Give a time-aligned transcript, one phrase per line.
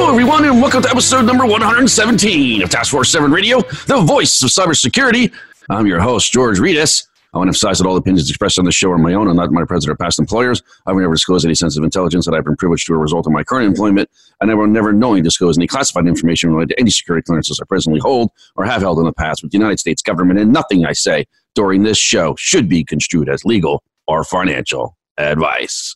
[0.00, 4.42] Hello, everyone, and welcome to episode number 117 of Task Force 7 Radio, the voice
[4.42, 5.30] of cybersecurity.
[5.68, 7.06] I'm your host, George Rettas.
[7.34, 9.36] I want to emphasize that all opinions expressed on this show are my own and
[9.36, 10.62] not my present or past employers.
[10.86, 13.26] I will never disclose any sensitive intelligence that I've been privileged to as a result
[13.26, 14.08] of my current employment,
[14.40, 17.66] and I will never knowingly disclose any classified information related to any security clearances I
[17.66, 20.86] presently hold or have held in the past with the United States government, and nothing
[20.86, 25.94] I say during this show should be construed as legal or financial advice.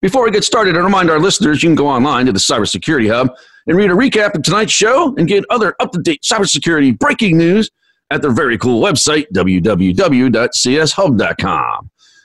[0.00, 3.10] Before we get started, I remind our listeners you can go online to the Cybersecurity
[3.10, 3.34] Hub
[3.66, 7.36] and read a recap of tonight's show and get other up to date cybersecurity breaking
[7.36, 7.68] news
[8.10, 9.90] at their very cool website, www.cshub.com.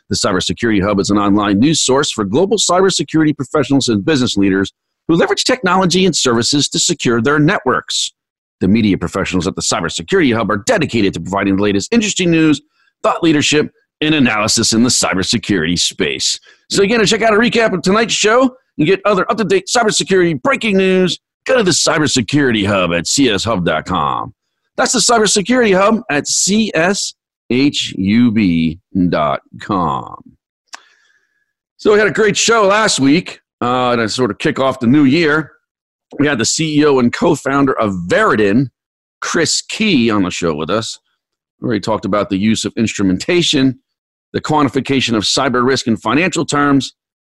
[0.09, 4.71] The Cybersecurity Hub is an online news source for global cybersecurity professionals and business leaders
[5.07, 8.11] who leverage technology and services to secure their networks.
[8.59, 12.61] The media professionals at the Cybersecurity Hub are dedicated to providing the latest industry news,
[13.01, 13.71] thought leadership,
[14.05, 16.39] and analysis in the cybersecurity space.
[16.69, 19.43] So, again, to check out a recap of tonight's show and get other up to
[19.43, 24.33] date cybersecurity breaking news, go to the Cybersecurity Hub at cshub.com.
[24.75, 27.13] That's the Cybersecurity Hub at cshub.com.
[31.77, 34.87] So, we had a great show last week uh, to sort of kick off the
[34.87, 35.51] new year.
[36.19, 38.69] We had the CEO and co founder of Verodin,
[39.21, 40.99] Chris Key, on the show with us.
[41.59, 43.79] We already talked about the use of instrumentation
[44.33, 46.93] the quantification of cyber risk in financial terms,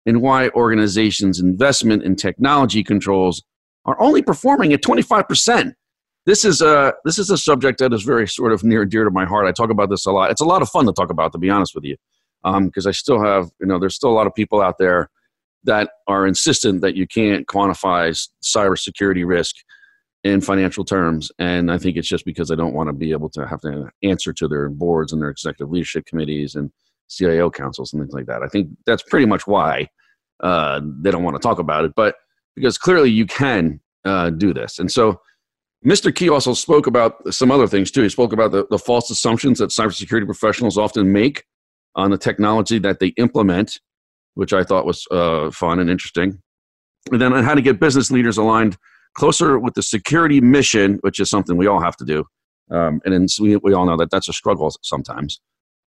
[0.06, 3.44] and why organizations' investment in technology controls
[3.86, 5.74] are only performing at 25%.
[6.26, 9.04] This is a this is a subject that is very sort of near and dear
[9.04, 9.46] to my heart.
[9.46, 10.31] I talk about this a lot.
[10.31, 11.97] It's a lot of fun to talk about, to be honest with you,
[12.44, 15.09] because um, I still have you know there's still a lot of people out there
[15.66, 18.09] that are insistent that you can't quantify
[18.44, 19.56] cybersecurity risk
[20.24, 23.30] in financial terms, and I think it's just because I don't want to be able
[23.30, 26.72] to have to answer to their boards and their executive leadership committees and
[27.10, 28.44] CIO councils and things like that.
[28.44, 29.88] I think that's pretty much why
[30.42, 32.16] uh, they don't want to talk about it, but
[32.56, 34.80] because clearly you can uh, do this.
[34.80, 35.20] And so
[35.86, 36.14] Mr.
[36.14, 38.02] Key also spoke about some other things too.
[38.02, 41.44] He spoke about the, the false assumptions that cybersecurity professionals often make
[41.96, 43.80] on the technology that they implement,
[44.34, 46.42] which I thought was uh, fun and interesting.
[47.12, 48.78] And then on how to get business leaders aligned
[49.16, 52.26] closer with the security mission, which is something we all have to do.
[52.72, 55.40] Um, and then we, we all know that that's a struggle sometimes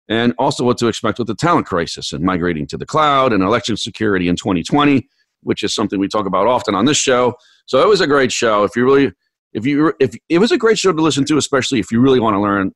[0.08, 3.44] and also what to expect with the talent crisis and migrating to the cloud and
[3.44, 5.08] election security in 2020,
[5.42, 7.36] which is something we talk about often on this show.
[7.66, 8.64] So it was a great show.
[8.64, 9.12] If you really,
[9.54, 12.20] if you, if it was a great show to listen to, especially if you really
[12.20, 12.72] want to learn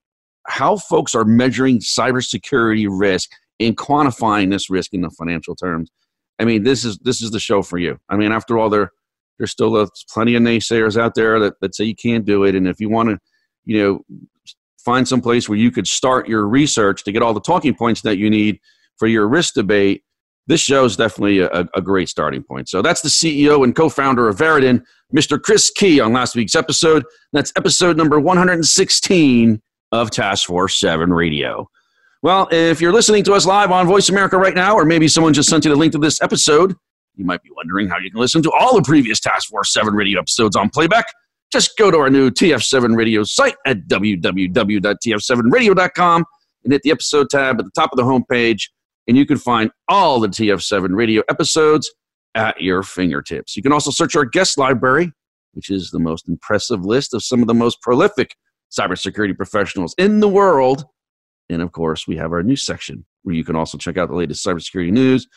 [0.48, 3.30] how folks are measuring cybersecurity risk
[3.60, 5.92] and quantifying this risk in the financial terms.
[6.40, 8.00] I mean, this is this is the show for you.
[8.10, 8.92] I mean, after all, there
[9.38, 12.56] there's still a, plenty of naysayers out there that, that say you can't do it,
[12.56, 13.20] and if you want to,
[13.66, 14.18] you know,
[14.84, 18.02] find some place where you could start your research to get all the talking points
[18.02, 18.60] that you need
[18.98, 20.04] for your risk debate,
[20.48, 22.70] this show is definitely a, a great starting point.
[22.70, 24.84] So that's the CEO and co-founder of Verodin,
[25.16, 25.42] Mr.
[25.42, 27.06] Chris Key, on last week's episode.
[27.32, 31.70] That's episode number 116 of Task Force 7 Radio.
[32.22, 35.34] Well, if you're listening to us live on Voice America right now, or maybe someone
[35.34, 36.76] just sent you the link to this episode,
[37.16, 39.94] you might be wondering how you can listen to all the previous Task Force 7
[39.94, 41.06] radio episodes on playback
[41.52, 46.26] just go to our new TF7 radio site at www.tf7radio.com
[46.64, 48.70] and hit the episode tab at the top of the homepage,
[49.08, 51.92] and you can find all the TF7 radio episodes
[52.36, 53.58] at your fingertips.
[53.58, 55.12] You can also search our guest library,
[55.54, 58.36] which is the most impressive list of some of the most prolific
[58.72, 60.86] cybersecurity professionals in the world.
[61.50, 64.16] And of course, we have our news section where you can also check out the
[64.16, 65.28] latest cybersecurity news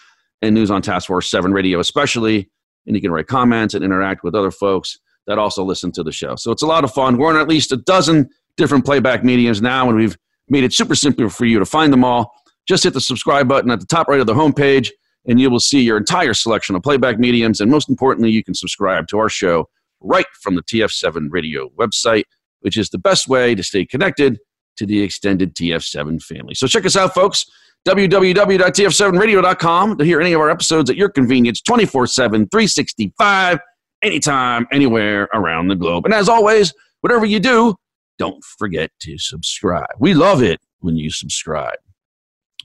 [0.43, 2.50] and news on Task Force 7 Radio, especially.
[2.87, 6.13] And you can write comments and interact with other folks that also listen to the
[6.13, 6.37] show.
[6.37, 7.17] So it's a lot of fun.
[7.17, 10.17] We're on at least a dozen different playback mediums now, and we've
[10.49, 12.33] made it super simple for you to find them all.
[12.67, 14.91] Just hit the subscribe button at the top right of the homepage,
[15.27, 17.61] and you will see your entire selection of playback mediums.
[17.61, 19.69] And most importantly, you can subscribe to our show
[20.01, 22.25] right from the TF7 radio website,
[22.61, 24.39] which is the best way to stay connected
[24.77, 26.55] to the extended TF7 family.
[26.55, 27.47] So check us out, folks
[27.87, 33.59] www.tf7radio.com to hear any of our episodes at your convenience 24 7, 365
[34.02, 36.04] anytime, anywhere around the globe.
[36.04, 37.76] And as always, whatever you do,
[38.19, 39.94] don't forget to subscribe.
[39.99, 41.78] We love it when you subscribe.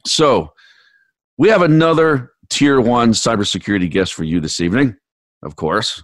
[0.05, 0.53] So,
[1.37, 4.95] we have another tier one cybersecurity guest for you this evening,
[5.43, 6.03] of course.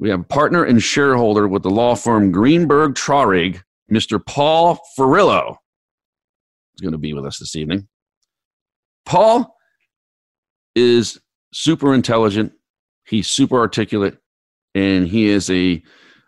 [0.00, 4.24] We have a partner and shareholder with the law firm Greenberg Traurig, Mr.
[4.24, 5.56] Paul Ferrillo.
[6.74, 7.88] Is going to be with us this evening.
[9.04, 9.56] Paul
[10.74, 11.18] is
[11.52, 12.52] super intelligent.
[13.06, 14.18] He's super articulate,
[14.78, 15.82] and he is a.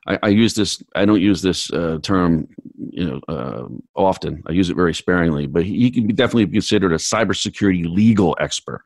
[0.06, 0.82] I, I use this.
[0.94, 2.48] I don't use this uh, term,
[2.78, 4.42] you know, uh, often.
[4.46, 8.36] I use it very sparingly, but he, can be definitely be considered a cybersecurity legal
[8.40, 8.82] expert,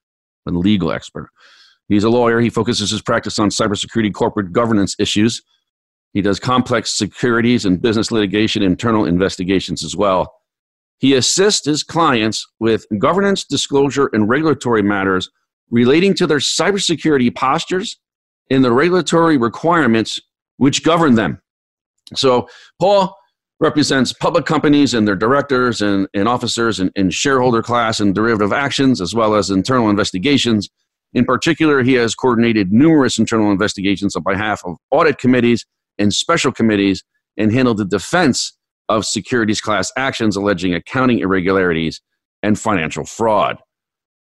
[0.47, 1.31] a legal expert.
[1.89, 2.41] He's a lawyer.
[2.41, 5.43] He focuses his practice on cybersecurity corporate governance issues.
[6.15, 10.33] He does complex securities and business litigation, internal investigations as well.
[10.99, 15.29] He assists his clients with governance, disclosure, and regulatory matters
[15.71, 17.99] relating to their cybersecurity postures
[18.51, 20.21] and the regulatory requirements
[20.57, 21.41] which govern them.
[22.15, 22.49] So,
[22.81, 23.17] Paul
[23.61, 28.53] represents public companies and their directors and, and officers and, and shareholder class and derivative
[28.53, 30.69] actions, as well as internal investigations
[31.15, 35.65] in particular, he has coordinated numerous internal investigations on behalf of audit committees
[35.97, 37.05] and special committees
[37.37, 38.53] and handled the defense
[38.89, 42.01] of securities class actions alleging accounting irregularities
[42.43, 43.59] and financial fraud.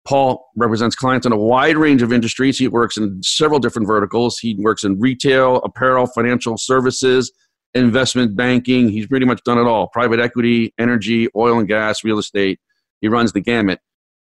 [0.05, 2.57] Paul represents clients in a wide range of industries.
[2.57, 4.39] He works in several different verticals.
[4.39, 7.31] He works in retail, apparel, financial services,
[7.73, 8.89] investment banking.
[8.89, 12.59] He's pretty much done it all private equity, energy, oil and gas, real estate.
[13.01, 13.79] He runs the gamut.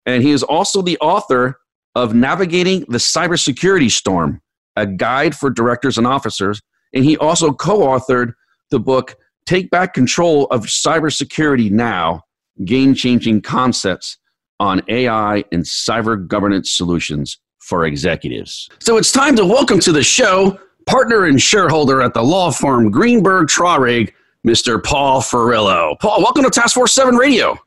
[0.05, 1.59] And he is also the author
[1.95, 4.41] of Navigating the Cybersecurity Storm,
[4.75, 6.61] a guide for directors and officers.
[6.93, 8.33] And he also co authored
[8.71, 9.15] the book
[9.45, 12.21] Take Back Control of Cybersecurity Now
[12.63, 14.17] Game Changing Concepts
[14.59, 18.69] on AI and Cyber Governance Solutions for Executives.
[18.79, 22.89] So it's time to welcome to the show partner and shareholder at the law firm
[22.89, 24.13] Greenberg Traurig,
[24.45, 24.81] Mr.
[24.81, 25.99] Paul Ferrillo.
[25.99, 27.57] Paul, welcome to Task Force 7 Radio.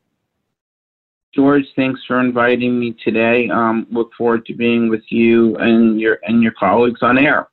[1.34, 3.48] George, thanks for inviting me today.
[3.50, 7.48] Um, look forward to being with you and your and your colleagues on air.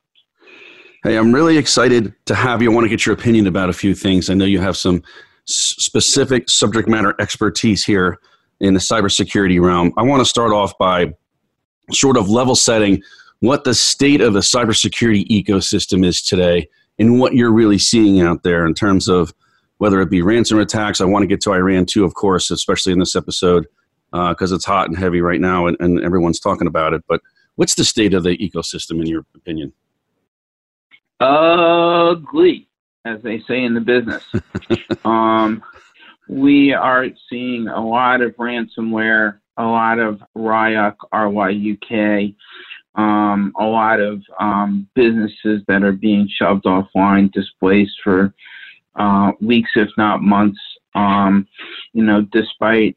[1.04, 2.72] Hey, I'm really excited to have you.
[2.72, 4.30] I want to get your opinion about a few things.
[4.30, 4.96] I know you have some
[5.48, 8.18] s- specific subject matter expertise here
[8.60, 9.92] in the cybersecurity realm.
[9.96, 11.14] I want to start off by
[11.92, 13.02] sort of level setting
[13.40, 16.68] what the state of the cybersecurity ecosystem is today
[16.98, 19.32] and what you're really seeing out there in terms of
[19.78, 21.00] whether it be ransom attacks.
[21.00, 23.66] I want to get to Iran too, of course, especially in this episode
[24.10, 27.02] because uh, it's hot and heavy right now and, and everyone's talking about it.
[27.08, 27.20] But
[27.54, 29.72] what's the state of the ecosystem in your opinion?
[31.20, 32.68] Ugly,
[33.04, 34.24] as they say in the business.
[35.04, 35.62] um,
[36.28, 42.34] we are seeing a lot of ransomware, a lot of RYUK, RYUK,
[42.94, 48.34] um, a lot of um, businesses that are being shoved offline, displaced for
[48.96, 50.60] uh, weeks, if not months.
[50.94, 51.46] Um,
[51.92, 52.96] you know, despite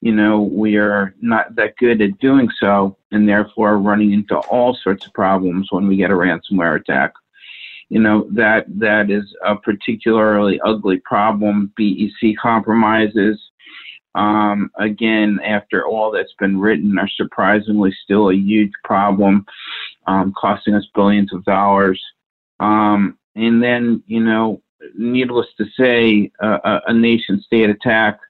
[0.00, 4.74] you know, we are not that good at doing so and therefore running into all
[4.74, 7.12] sorts of problems when we get a ransomware attack.
[7.90, 11.72] You know, that that is a particularly ugly problem.
[11.76, 13.38] BEC compromises,
[14.14, 19.44] um, again, after all that's been written, are surprisingly still a huge problem,
[20.06, 22.00] um, costing us billions of dollars.
[22.60, 24.62] Um, and then, you know,
[24.96, 28.20] needless to say, uh, a nation state attack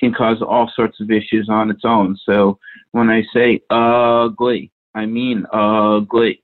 [0.00, 2.18] can cause all sorts of issues on its own.
[2.24, 2.58] So
[2.92, 6.42] when I say ugly, I mean ugly.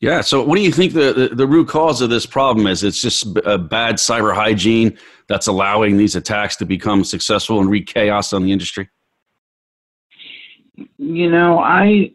[0.00, 0.22] Yeah.
[0.22, 2.82] So, what do you think the, the, the, root cause of this problem is?
[2.82, 4.96] It's just a bad cyber hygiene
[5.28, 8.88] that's allowing these attacks to become successful and wreak chaos on the industry.
[10.96, 12.12] You know, I,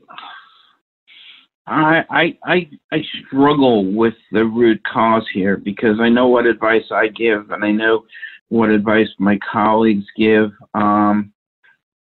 [1.68, 7.10] I, I, I struggle with the root cause here because I know what advice I
[7.10, 8.06] give and I know
[8.50, 10.52] what advice my colleagues give.
[10.74, 11.34] Um,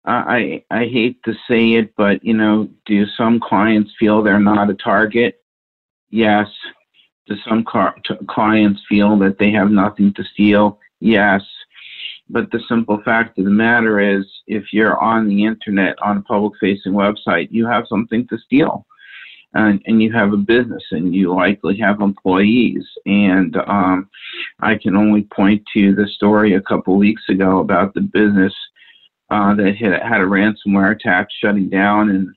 [0.04, 4.70] I, I hate to say it, but you know, do some clients feel they're not
[4.70, 5.42] a target?
[6.10, 6.48] Yes.
[7.26, 10.78] Do some car- t- clients feel that they have nothing to steal?
[11.00, 11.42] Yes.
[12.28, 16.22] But the simple fact of the matter is, if you're on the internet on a
[16.22, 18.86] public facing website, you have something to steal.
[19.52, 22.86] And, and you have a business and you likely have employees.
[23.04, 24.08] And um,
[24.60, 28.54] I can only point to the story a couple weeks ago about the business
[29.30, 32.28] uh, that had, had a ransomware attack shutting down and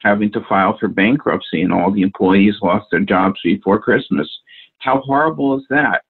[0.00, 4.28] having to file for bankruptcy and all the employees lost their jobs before Christmas.
[4.78, 6.02] How horrible is that?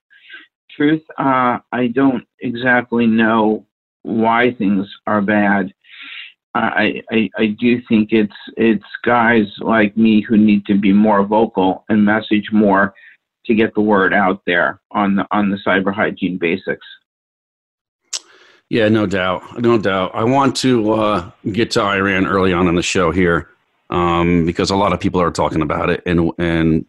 [0.76, 3.66] Truth, uh, I don't exactly know
[4.02, 5.72] why things are bad.
[6.54, 11.24] I, I, I do think it's it's guys like me who need to be more
[11.24, 12.92] vocal and message more
[13.46, 16.86] to get the word out there on the on the cyber hygiene basics.
[18.68, 20.12] Yeah, no doubt, no doubt.
[20.14, 23.48] I want to uh, get to Iran early on in the show here
[23.90, 26.86] um, because a lot of people are talking about it and and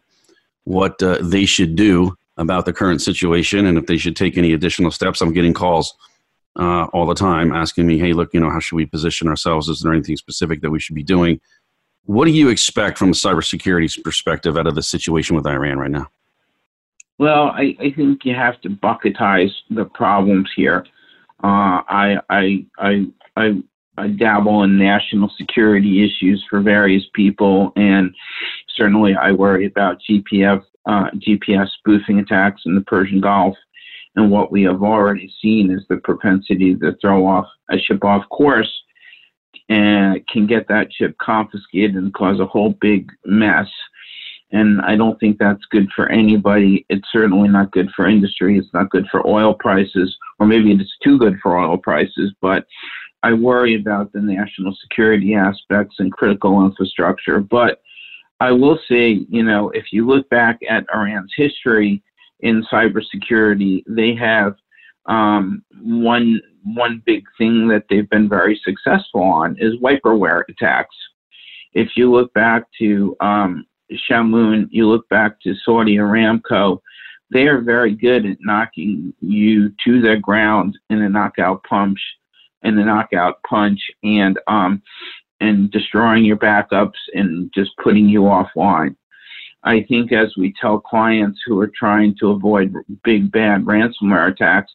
[0.64, 4.52] what uh, they should do about the current situation and if they should take any
[4.52, 5.20] additional steps.
[5.20, 5.94] I'm getting calls
[6.58, 9.68] uh, all the time asking me, "Hey, look, you know, how should we position ourselves?
[9.68, 11.40] Is there anything specific that we should be doing?"
[12.04, 15.90] What do you expect from a cybersecurity perspective out of the situation with Iran right
[15.90, 16.08] now?
[17.18, 20.84] Well, I, I think you have to bucketize the problems here.
[21.44, 23.06] Uh, I, I, I,
[23.36, 23.62] I,
[23.96, 28.12] I dabble in national security issues for various people, and
[28.76, 33.56] certainly I worry about GPS, uh, GPS spoofing attacks in the Persian Gulf.
[34.16, 38.28] And what we have already seen is the propensity to throw off a ship off
[38.28, 38.70] course
[39.68, 43.68] and can get that ship confiscated and cause a whole big mess.
[44.50, 46.84] And I don't think that's good for anybody.
[46.90, 48.58] It's certainly not good for industry.
[48.58, 52.34] It's not good for oil prices, or maybe it's too good for oil prices.
[52.42, 52.66] But
[53.22, 57.40] I worry about the national security aspects and critical infrastructure.
[57.40, 57.80] But
[58.40, 62.02] I will say, you know, if you look back at Iran's history
[62.42, 64.54] in cybersecurity, they have
[65.06, 70.94] um, one one big thing that they've been very successful on is wiperware attacks.
[71.72, 73.66] If you look back to um,
[74.08, 76.80] Shamoon, you look back to Saudi Aramco,
[77.32, 81.98] they are very good at knocking you to the ground in a knockout punch,
[82.62, 84.82] in a knockout punch, and um,
[85.40, 88.94] and destroying your backups and just putting you offline.
[89.64, 94.72] I think as we tell clients who are trying to avoid big bad ransomware attacks,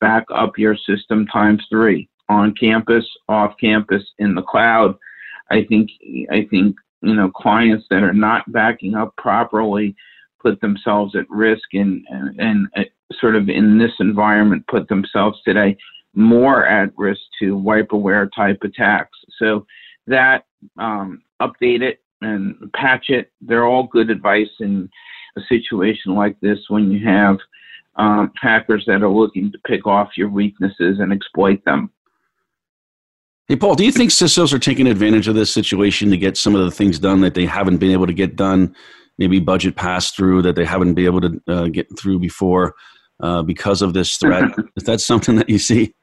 [0.00, 4.96] back up your system times three on campus, off campus, in the cloud.
[5.50, 5.90] I think
[6.30, 9.94] I think you know clients that are not backing up properly
[10.40, 12.68] put themselves at risk and and,
[13.20, 15.76] sort of in this environment put themselves today
[16.14, 19.16] more at risk to wiperware type attacks.
[19.38, 19.64] So
[20.08, 20.44] that
[20.76, 23.30] um, update it and patch it.
[23.40, 24.88] They're all good advice in
[25.36, 27.38] a situation like this when you have
[27.96, 31.90] um, hackers that are looking to pick off your weaknesses and exploit them.
[33.48, 36.54] Hey, Paul, do you think CISOs are taking advantage of this situation to get some
[36.54, 38.74] of the things done that they haven't been able to get done?
[39.18, 42.74] Maybe budget pass through that they haven't been able to uh, get through before
[43.20, 44.50] uh, because of this threat.
[44.76, 45.94] Is that something that you see?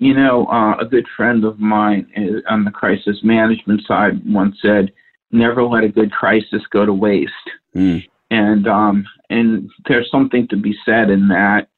[0.00, 4.56] You know, uh, a good friend of mine uh, on the crisis management side once
[4.60, 4.92] said,
[5.30, 7.32] "Never let a good crisis go to waste."
[7.76, 11.68] Mm and um, and there's something to be said in that.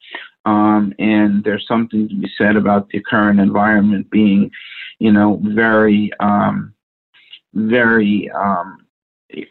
[0.45, 4.51] Um, and there's something to be said about the current environment being,
[4.99, 6.73] you know, very, um,
[7.53, 8.85] very um,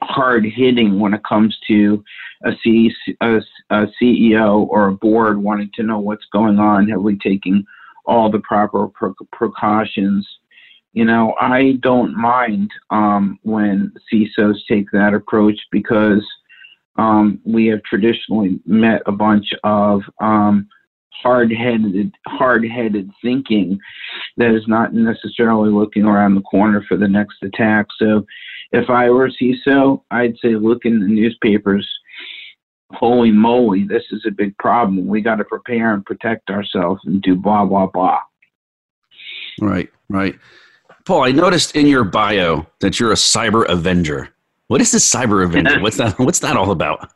[0.03, 2.05] hard hitting when it comes to
[2.45, 6.91] a, C- a, a CEO or a board wanting to know what's going on.
[6.91, 7.65] Have we taken
[8.05, 10.27] all the proper pre- precautions?
[10.93, 16.25] You know, I don't mind um, when CISOs take that approach because
[16.97, 20.69] um, we have traditionally met a bunch of um,
[21.23, 23.79] hard-headed, hard-headed thinking
[24.37, 27.87] that is not necessarily looking around the corner for the next attack.
[27.99, 28.27] So,
[28.73, 31.89] if I were CISO, I'd say look in the newspapers.
[32.93, 35.07] Holy moly, this is a big problem.
[35.07, 38.21] We got to prepare and protect ourselves and do blah blah blah.
[39.61, 40.39] Right, right.
[41.05, 44.31] Paul, I noticed in your bio that you're a cyber avenger.
[44.69, 45.81] What is this cyber avenger?
[45.81, 46.19] what's that?
[46.19, 47.11] What's that all about?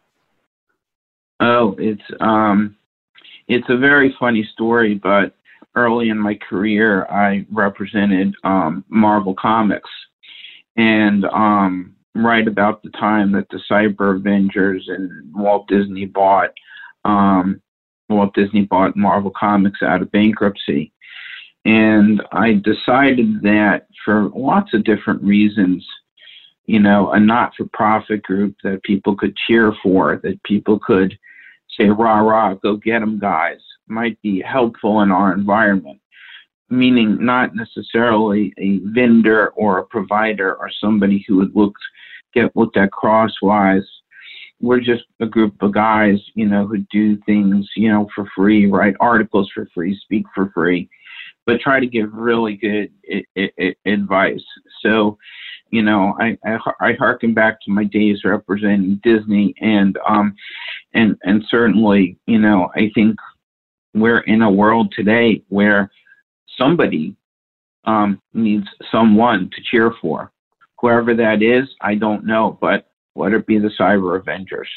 [1.40, 2.76] Oh, it's um,
[3.48, 4.94] it's a very funny story.
[4.94, 5.34] But
[5.74, 9.90] early in my career, I represented um, Marvel Comics,
[10.76, 16.50] and um, right about the time that the Cyber Avengers and Walt Disney bought
[17.04, 17.60] um,
[18.08, 20.92] Walt Disney bought Marvel Comics out of bankruptcy.
[21.64, 25.84] And I decided that for lots of different reasons,
[26.66, 31.18] you know, a not for profit group that people could cheer for, that people could
[31.76, 33.58] say, rah, rah, go get them, guys,
[33.88, 36.00] might be helpful in our environment.
[36.68, 41.74] Meaning, not necessarily a vendor or a provider or somebody who would look,
[42.34, 43.86] get looked at crosswise.
[44.60, 48.66] We're just a group of guys, you know, who do things, you know, for free,
[48.66, 50.88] write articles for free, speak for free,
[51.44, 52.90] but try to give really good
[53.38, 54.44] I- I- advice.
[54.82, 55.18] So,
[55.70, 60.34] you know, I, I, I harken back to my days representing Disney, and um,
[60.94, 63.16] and and certainly, you know, I think
[63.94, 65.90] we're in a world today where
[66.58, 67.16] somebody
[67.84, 70.32] um, needs someone to cheer for.
[70.80, 74.68] Whoever that is, I don't know, but let it be the Cyber Avengers.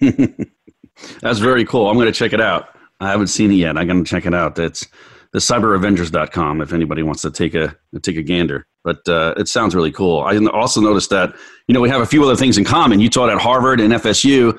[1.20, 1.88] That's very cool.
[1.88, 2.76] I'm going to check it out.
[3.00, 3.78] I haven't seen it yet.
[3.78, 4.56] I'm going to check it out.
[4.56, 4.86] That's
[5.32, 8.66] the cyberavengers.com if anybody wants to take a take a gander.
[8.82, 10.20] But uh, it sounds really cool.
[10.20, 11.34] I also noticed that
[11.66, 13.00] you know we have a few other things in common.
[13.00, 14.58] You taught at Harvard and FSU,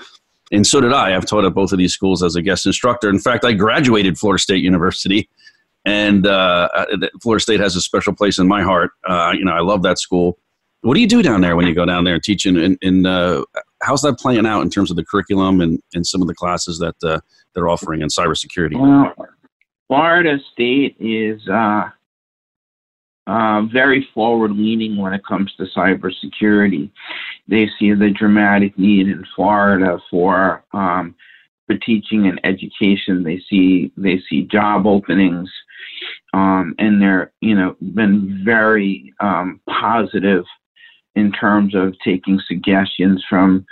[0.51, 1.15] and so did I.
[1.15, 3.09] I've taught at both of these schools as a guest instructor.
[3.09, 5.29] In fact, I graduated Florida State University,
[5.89, 6.85] and uh, uh
[7.21, 8.91] Florida State has a special place in my heart.
[9.07, 10.37] Uh, you know, I love that school.
[10.81, 12.45] What do you do down there when you go down there and teach?
[12.45, 13.43] And, uh,
[13.81, 16.79] how's that playing out in terms of the curriculum and, and some of the classes
[16.79, 17.19] that uh,
[17.53, 18.79] they're offering in cybersecurity?
[18.79, 19.13] Well,
[19.87, 21.89] Florida State is uh,
[23.27, 26.89] very forward leaning when it comes to cybersecurity.
[27.47, 31.15] They see the dramatic need in Florida for um,
[31.67, 33.23] for teaching and education.
[33.23, 35.49] They see they see job openings,
[36.33, 40.45] um, and they're you know been very um, positive
[41.15, 43.65] in terms of taking suggestions from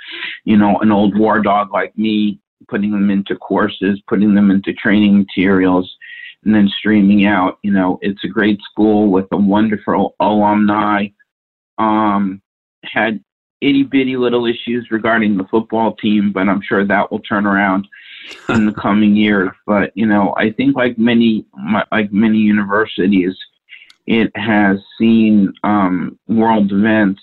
[0.46, 4.74] you know an old war dog like me putting them into courses, putting them into
[4.74, 5.96] training materials,
[6.44, 7.60] and then streaming out.
[7.64, 11.08] You know, it's a great school with a wonderful alumni.
[11.78, 12.42] Um,
[12.84, 13.24] had
[13.62, 17.88] itty bitty little issues regarding the football team, but I'm sure that will turn around
[18.50, 19.52] in the coming years.
[19.66, 21.46] But you know, I think like many
[21.92, 23.36] like many universities,
[24.06, 27.22] it has seen um, world events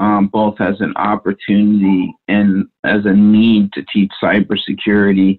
[0.00, 5.38] um, both as an opportunity and as a need to teach cybersecurity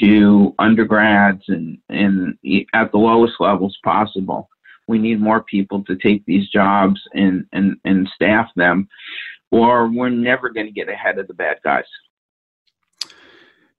[0.00, 2.38] to undergrads and, and
[2.72, 4.48] at the lowest levels possible.
[4.88, 8.88] We need more people to take these jobs and, and, and staff them,
[9.50, 11.84] or we're never going to get ahead of the bad guys.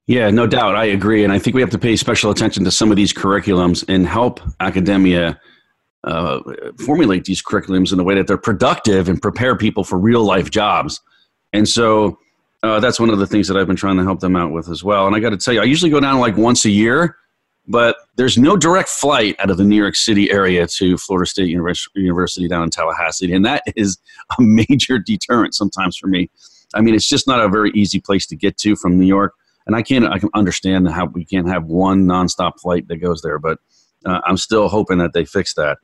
[0.05, 0.75] Yeah, no doubt.
[0.75, 1.23] I agree.
[1.23, 4.05] And I think we have to pay special attention to some of these curriculums and
[4.05, 5.39] help academia
[6.03, 6.41] uh,
[6.85, 10.49] formulate these curriculums in a way that they're productive and prepare people for real life
[10.49, 10.99] jobs.
[11.53, 12.19] And so
[12.63, 14.69] uh, that's one of the things that I've been trying to help them out with
[14.69, 15.07] as well.
[15.07, 17.15] And I got to tell you, I usually go down like once a year,
[17.67, 21.47] but there's no direct flight out of the New York City area to Florida State
[21.47, 23.33] University down in Tallahassee.
[23.33, 23.97] And that is
[24.31, 26.29] a major deterrent sometimes for me.
[26.75, 29.33] I mean, it's just not a very easy place to get to from New York.
[29.65, 33.21] And I can't, I can understand how we can't have one nonstop flight that goes
[33.21, 33.59] there, but
[34.05, 35.77] uh, I'm still hoping that they fix that.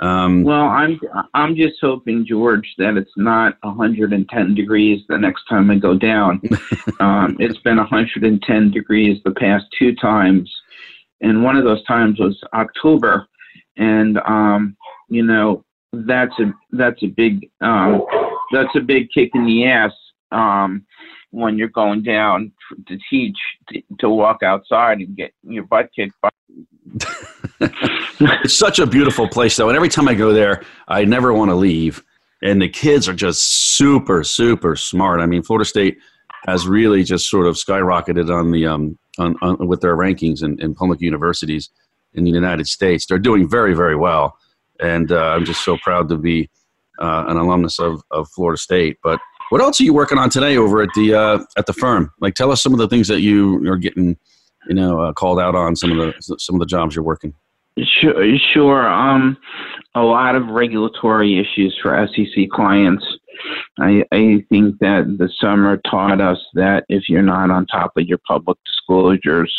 [0.00, 0.98] Um, well, I'm
[1.34, 6.42] I'm just hoping, George, that it's not 110 degrees the next time I go down.
[7.00, 10.52] um, it's been 110 degrees the past two times,
[11.24, 13.26] and one of those times was October,
[13.76, 14.76] and um,
[15.08, 18.04] you know that's a that's a big um,
[18.52, 19.92] that's a big kick in the ass
[20.32, 20.84] um,
[21.30, 22.52] when you're going down
[22.86, 23.36] to teach
[23.70, 26.28] to, to walk outside and get your butt kicked by
[27.60, 31.50] it's such a beautiful place, though, and every time I go there, I never want
[31.50, 32.04] to leave.
[32.42, 33.42] And the kids are just
[33.76, 35.20] super, super smart.
[35.20, 35.98] I mean, Florida State
[36.46, 40.60] has really just sort of skyrocketed on the um, on, on with their rankings in,
[40.60, 41.70] in public universities
[42.14, 43.06] in the United States.
[43.06, 44.38] They're doing very, very well,
[44.80, 46.50] and uh, I'm just so proud to be
[46.98, 48.98] uh, an alumnus of, of Florida State.
[49.02, 52.12] But what else are you working on today over at the uh, at the firm?
[52.20, 54.16] Like, tell us some of the things that you are getting
[54.68, 57.34] you know uh, called out on some of the some of the jobs you're working?
[58.00, 58.88] Sure, sure.
[58.88, 59.36] Um,
[59.96, 63.04] a lot of regulatory issues for SEC clients.
[63.78, 68.06] I, I think that the summer taught us that if you're not on top of
[68.06, 69.52] your public disclosures,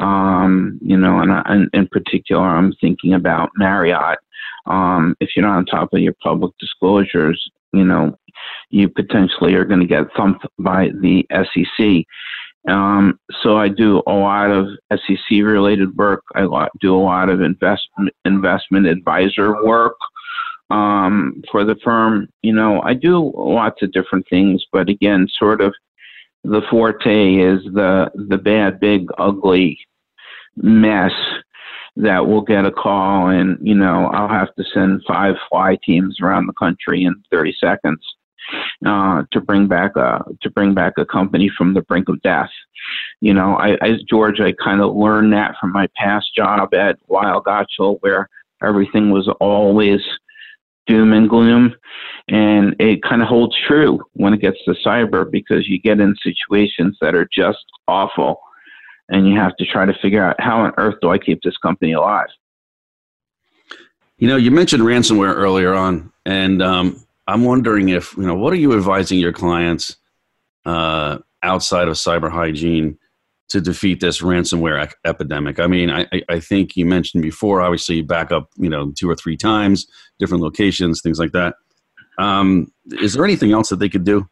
[0.00, 4.18] um, you know, and, and in particular, I'm thinking about Marriott.
[4.66, 8.16] Um, if you're not on top of your public disclosures, you know,
[8.70, 12.04] you potentially are going to get thumped by the SEC.
[12.70, 16.22] Um, so I do a lot of SEC related work.
[16.34, 19.96] I do a lot of investment advisor work
[20.70, 22.28] um, for the firm.
[22.42, 25.74] You know, I do lots of different things, but again, sort of
[26.44, 29.78] the forte is the the bad, big, ugly
[30.56, 31.12] mess
[31.96, 36.20] that will get a call, and you know, I'll have to send five fly teams
[36.20, 38.00] around the country in 30 seconds
[38.86, 42.50] uh, to bring back a to bring back a company from the brink of death.
[43.20, 46.98] You know, I, I George, I kind of learned that from my past job at
[47.08, 48.28] Weil Gotshal, where
[48.62, 50.00] everything was always
[50.88, 51.74] doom and gloom,
[52.28, 56.16] and it kind of holds true when it gets to cyber because you get in
[56.22, 58.40] situations that are just awful,
[59.08, 61.56] and you have to try to figure out how on earth do I keep this
[61.58, 62.28] company alive.
[64.18, 68.52] You know, you mentioned ransomware earlier on, and um, I'm wondering if you know what
[68.52, 69.96] are you advising your clients
[70.64, 72.98] uh, outside of cyber hygiene
[73.48, 75.58] to defeat this ransomware epidemic?
[75.58, 79.14] I mean, I, I think you mentioned before, obviously, back up you know two or
[79.14, 79.86] three times,
[80.18, 81.54] different locations, things like that.
[82.18, 84.28] Um, is there anything else that they could do?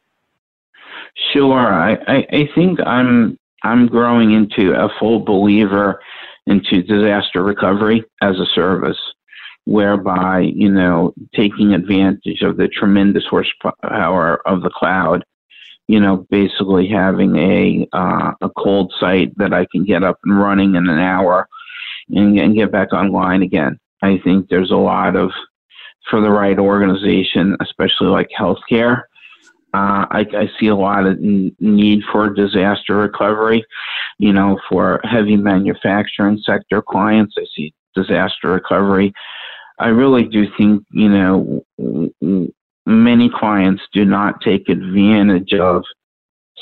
[1.32, 6.00] Sure, I, I, I think I'm I'm growing into a full believer
[6.46, 8.98] into disaster recovery as a service,
[9.64, 15.24] whereby, you know, taking advantage of the tremendous horsepower of the cloud,
[15.88, 20.38] you know, basically having a, uh, a cold site that I can get up and
[20.38, 21.48] running in an hour
[22.08, 23.78] and, and get back online again.
[24.02, 25.30] I think there's a lot of,
[26.10, 29.02] for the right organization, especially like healthcare,
[29.76, 33.62] uh, I, I, see a lot of need for disaster recovery.
[34.18, 39.12] You know, for heavy manufacturing sector clients, I see disaster recovery.
[39.78, 42.54] I really do think, you know,
[42.86, 45.82] many clients do not take advantage of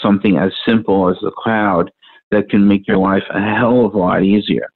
[0.00, 1.90] something as simple as the cloud
[2.30, 4.68] that can make your life a hell of a lot easier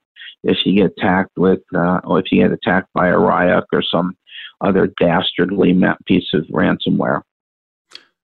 [0.44, 3.82] if you get attacked with, uh, or if you get attacked by a Ryuk or
[3.82, 4.16] some
[4.60, 7.22] other dastardly piece of ransomware.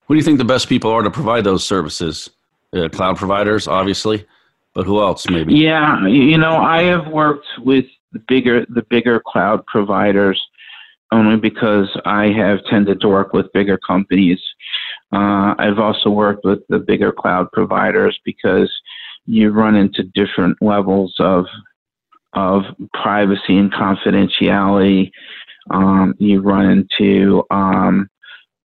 [0.07, 2.31] Who do you think the best people are to provide those services?
[2.75, 4.27] Uh, cloud providers, obviously,
[4.75, 5.29] but who else?
[5.31, 5.55] Maybe.
[5.55, 10.41] Yeah, you know, I have worked with the bigger the bigger cloud providers
[11.15, 14.41] only because I have tended to work with bigger companies.
[15.13, 18.71] Uh, I've also worked with the bigger cloud providers because
[19.25, 21.47] you run into different levels of
[22.33, 25.13] of privacy and confidentiality.
[25.71, 28.11] Um, you run into um,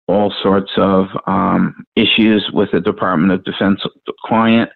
[0.08, 3.82] all sorts of um, issues with the Department of Defense
[4.24, 4.70] client.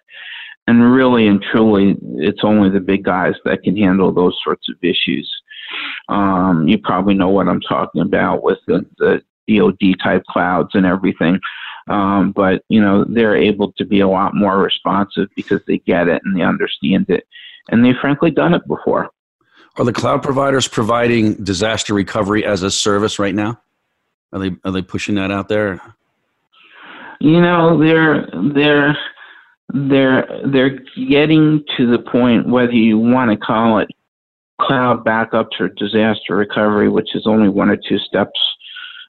[0.66, 4.76] And really and truly, it's only the big guys that can handle those sorts of
[4.82, 5.30] issues.
[6.08, 10.86] Um, you probably know what I'm talking about with the, the DoD type clouds and
[10.86, 11.40] everything.
[11.88, 16.08] Um, but you know they're able to be a lot more responsive because they get
[16.08, 17.26] it and they understand it,
[17.70, 19.10] and they've frankly done it before.
[19.76, 23.60] Are the cloud providers providing disaster recovery as a service right now?
[24.32, 25.80] Are they are they pushing that out there?
[27.20, 28.96] You know, they're they're
[29.72, 30.78] they're they're
[31.08, 33.88] getting to the point whether you want to call it
[34.60, 38.38] cloud backups or disaster recovery, which is only one or two steps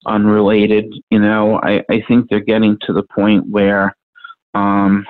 [0.06, 0.94] unrelated.
[1.10, 3.96] You know, I, I think they're getting to the point where,
[4.54, 5.06] um,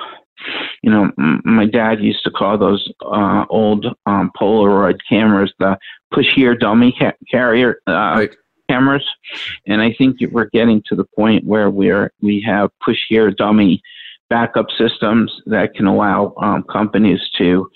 [0.81, 5.77] you know, m- my dad used to call those uh, old um, Polaroid cameras the
[6.11, 8.35] push here dummy ca- carrier uh, right
[8.71, 9.07] cameras,
[9.67, 13.81] and I think we're getting to the point where we're we have push here dummy
[14.29, 17.69] backup systems that can allow um, companies to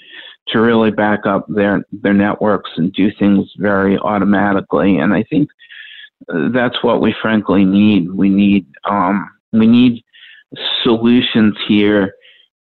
[0.49, 4.97] to really back up their their networks and do things very automatically.
[4.97, 5.49] And I think
[6.29, 8.12] uh, that's what we frankly need.
[8.12, 10.03] We need um, we need
[10.84, 12.13] solutions here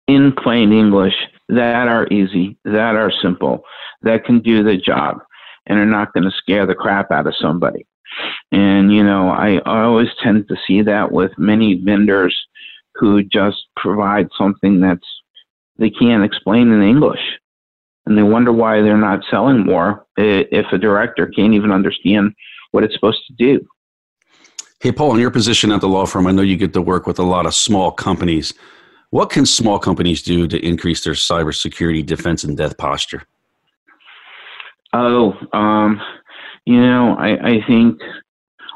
[0.06, 1.14] in plain English
[1.48, 3.64] that are easy, that are simple,
[4.02, 5.18] that can do the job,
[5.66, 7.86] and are not going to scare the crap out of somebody.
[8.52, 12.36] And, you know, I, I always tend to see that with many vendors
[12.96, 15.06] who just provide something that's
[15.78, 17.38] they can't explain in English.
[18.06, 22.34] And they wonder why they're not selling more if a director can't even understand
[22.72, 23.66] what it's supposed to do.
[24.80, 27.06] Hey, Paul, in your position at the law firm, I know you get to work
[27.06, 28.54] with a lot of small companies.
[29.10, 33.24] What can small companies do to increase their cybersecurity defense and death posture?
[34.92, 36.00] Oh, um,
[36.64, 38.00] you know, I, I think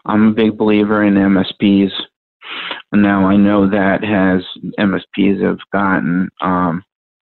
[0.05, 1.91] I'm a big believer in MSPs.
[2.93, 4.43] Now I know that has
[4.79, 6.85] MSPs have gotten um,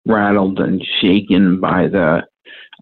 [0.07, 2.23] rattled and shaken by the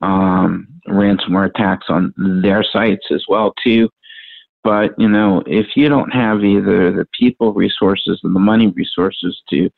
[0.03, 3.89] um, ransomware attacks on their sites as well too.
[4.63, 9.41] But you know, if you don't have either the people resources and the money resources
[9.51, 9.71] to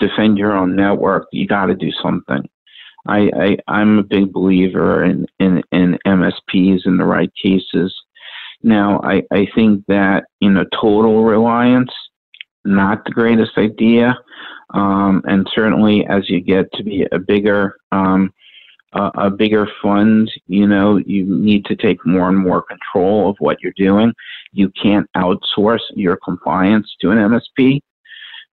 [0.00, 2.48] defend your own network, you got to do something.
[3.06, 7.94] I, I am a big believer in, in in MSPs in the right cases.
[8.62, 11.92] Now I I think that you know total reliance
[12.64, 14.18] not the greatest idea,
[14.72, 18.32] um, and certainly as you get to be a bigger um,
[18.94, 23.36] a, a bigger fund, you know, you need to take more and more control of
[23.38, 24.12] what you're doing.
[24.52, 27.80] You can't outsource your compliance to an MSP.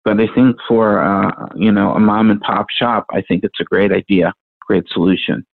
[0.02, 3.60] But I think for uh, you know a mom and pop shop, I think it's
[3.60, 4.32] a great idea,
[4.66, 5.44] great solution.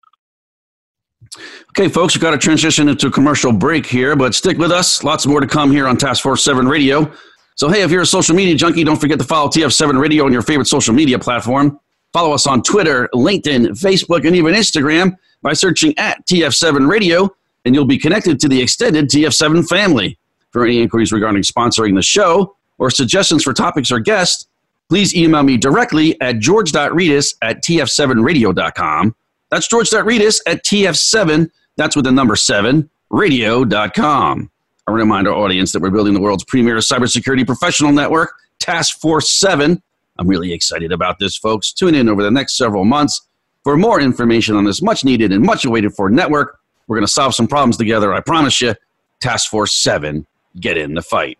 [1.71, 5.03] Okay, folks, we've got to transition into a commercial break here, but stick with us.
[5.03, 7.13] Lots more to come here on Task Force 7 Radio.
[7.57, 10.33] So, hey, if you're a social media junkie, don't forget to follow TF7 Radio on
[10.33, 11.81] your favorite social media platform.
[12.13, 17.75] Follow us on Twitter, LinkedIn, Facebook, and even Instagram by searching at TF7 Radio, and
[17.75, 20.19] you'll be connected to the extended TF7 family.
[20.51, 24.47] For any inquiries regarding sponsoring the show, or suggestions for topics or guests,
[24.91, 29.15] please email me directly at george.rettas at tf7radio.com.
[29.51, 34.51] That's george.rettas at tf7, that's with the number 7, radio.com.
[34.89, 39.33] I remind our audience that we're building the world's premier cybersecurity professional network, Task Force
[39.41, 39.83] 7.
[40.19, 41.73] I'm really excited about this, folks.
[41.73, 43.27] Tune in over the next several months
[43.65, 47.13] For more information on this much needed and much awaited for network, we're going to
[47.13, 48.15] solve some problems together.
[48.15, 48.77] I promise you.
[49.21, 50.25] Task Force 7,
[50.61, 51.37] get in the fight.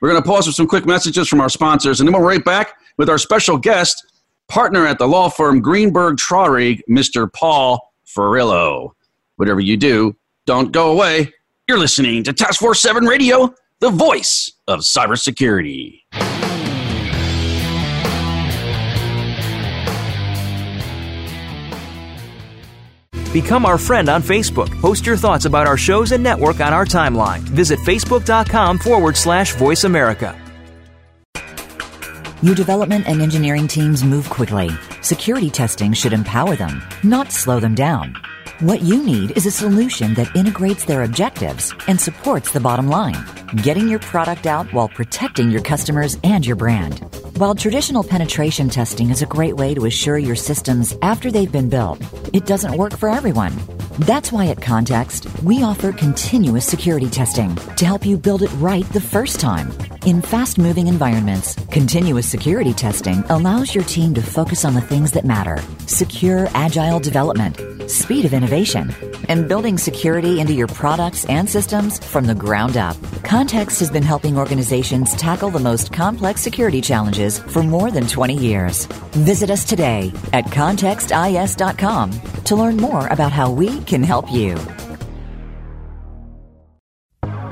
[0.00, 2.44] We're going to pause for some quick messages from our sponsors, and then we'll right
[2.44, 4.10] back with our special guest,
[4.48, 7.32] partner at the law firm Greenberg Traurig, Mr.
[7.32, 8.90] Paul Ferrillo.
[9.36, 11.32] Whatever you do, don't go away.
[11.68, 16.00] You're listening to Task Force 7 Radio, the voice of cybersecurity.
[23.34, 24.80] Become our friend on Facebook.
[24.80, 27.40] Post your thoughts about our shows and network on our timeline.
[27.40, 30.40] Visit facebook.com forward slash voice America.
[32.42, 34.70] Your development and engineering teams move quickly.
[35.02, 38.16] Security testing should empower them, not slow them down.
[38.60, 43.14] What you need is a solution that integrates their objectives and supports the bottom line,
[43.62, 46.98] getting your product out while protecting your customers and your brand.
[47.38, 51.68] While traditional penetration testing is a great way to assure your systems after they've been
[51.68, 52.02] built,
[52.34, 53.54] it doesn't work for everyone.
[54.00, 58.86] That's why at Context, we offer continuous security testing to help you build it right
[58.92, 59.70] the first time.
[60.06, 65.12] In fast moving environments, continuous security testing allows your team to focus on the things
[65.12, 67.56] that matter secure, agile development,
[67.90, 68.47] speed of innovation,
[69.28, 72.96] and building security into your products and systems from the ground up.
[73.22, 78.36] Context has been helping organizations tackle the most complex security challenges for more than 20
[78.36, 78.86] years.
[79.12, 82.12] Visit us today at contextis.com
[82.44, 84.56] to learn more about how we can help you.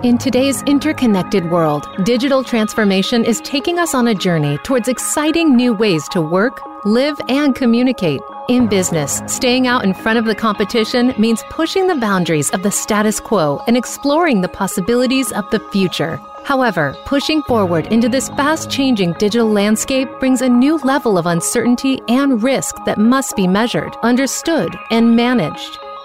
[0.06, 5.74] In today's interconnected world, digital transformation is taking us on a journey towards exciting new
[5.74, 8.20] ways to work, live, and communicate.
[8.48, 12.70] In business, staying out in front of the competition means pushing the boundaries of the
[12.70, 16.20] status quo and exploring the possibilities of the future.
[16.44, 22.00] However, pushing forward into this fast changing digital landscape brings a new level of uncertainty
[22.06, 25.80] and risk that must be measured, understood, and managed.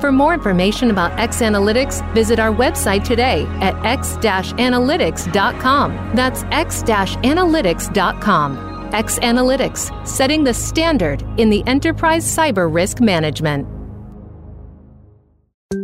[0.00, 6.10] For more information about X Analytics, visit our website today at x-analytics.com.
[6.14, 8.74] That's x-analytics.com.
[8.92, 13.66] X Analytics, setting the standard in the enterprise cyber risk management.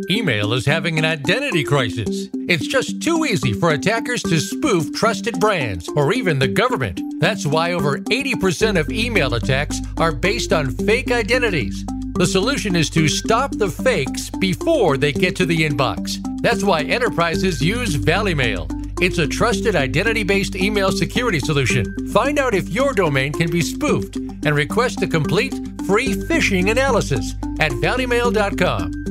[0.09, 2.27] Email is having an identity crisis.
[2.47, 7.01] It's just too easy for attackers to spoof trusted brands or even the government.
[7.19, 11.83] That's why over 80% of email attacks are based on fake identities.
[12.13, 16.17] The solution is to stop the fakes before they get to the inbox.
[16.41, 18.69] That's why enterprises use Valimail.
[19.01, 22.07] It's a trusted identity based email security solution.
[22.09, 25.53] Find out if your domain can be spoofed and request a complete
[25.87, 29.10] free phishing analysis at valimail.com.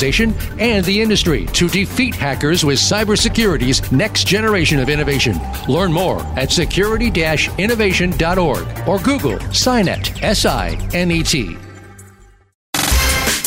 [0.03, 5.39] and the industry to defeat hackers with cybersecurity's next generation of innovation.
[5.67, 11.70] Learn more at security-innovation.org or Google SINET, S-I-N-E-T.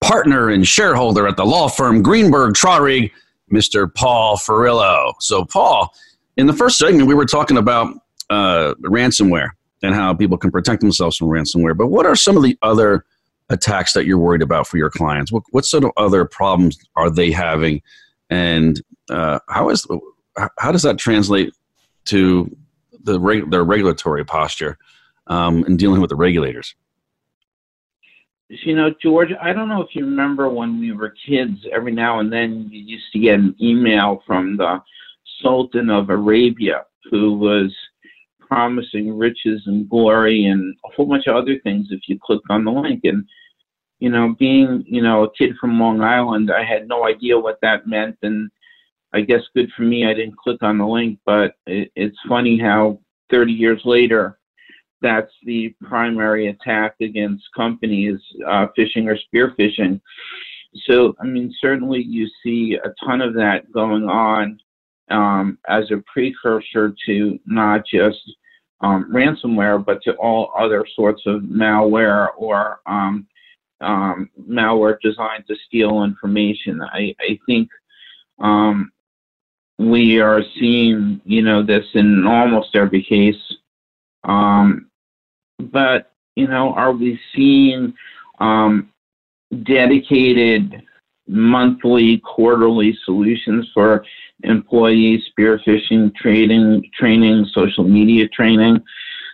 [0.00, 3.10] partner and shareholder at the law firm Greenberg Traurig,
[3.52, 3.92] Mr.
[3.92, 5.12] Paul Ferrillo.
[5.20, 5.92] So, Paul,
[6.36, 7.94] in the first segment, we were talking about
[8.30, 9.50] uh, ransomware
[9.82, 11.76] and how people can protect themselves from ransomware.
[11.76, 13.04] But what are some of the other
[13.48, 15.30] attacks that you're worried about for your clients?
[15.30, 17.82] What, what sort of other problems are they having?
[18.30, 19.86] And uh, how is
[20.58, 21.54] how does that translate
[22.06, 22.54] to
[23.04, 24.76] the reg- their regulatory posture?
[25.26, 26.74] um, in dealing with the regulators?
[28.48, 32.20] You know, George, I don't know if you remember when we were kids, every now
[32.20, 34.80] and then you used to get an email from the
[35.42, 37.74] Sultan of Arabia who was
[38.38, 42.64] promising riches and glory and a whole bunch of other things if you clicked on
[42.64, 43.00] the link.
[43.02, 43.24] And,
[43.98, 47.58] you know, being, you know, a kid from Long Island, I had no idea what
[47.62, 48.16] that meant.
[48.22, 48.48] And
[49.12, 51.18] I guess good for me, I didn't click on the link.
[51.26, 54.38] But it, it's funny how 30 years later,
[55.06, 60.00] that's the primary attack against companies, uh, phishing or spear phishing.
[60.86, 64.58] So, I mean, certainly you see a ton of that going on
[65.08, 68.18] um, as a precursor to not just
[68.80, 73.26] um, ransomware, but to all other sorts of malware or um,
[73.82, 76.82] um malware designed to steal information.
[76.82, 77.68] I, I think
[78.40, 78.90] um,
[79.78, 83.40] we are seeing, you know, this in almost every case.
[84.24, 84.90] Um,
[85.58, 87.94] but you know, are we seeing
[88.38, 88.90] um,
[89.62, 90.82] dedicated
[91.26, 94.04] monthly, quarterly solutions for
[94.44, 98.82] employees, spear phishing, trading, training, social media training?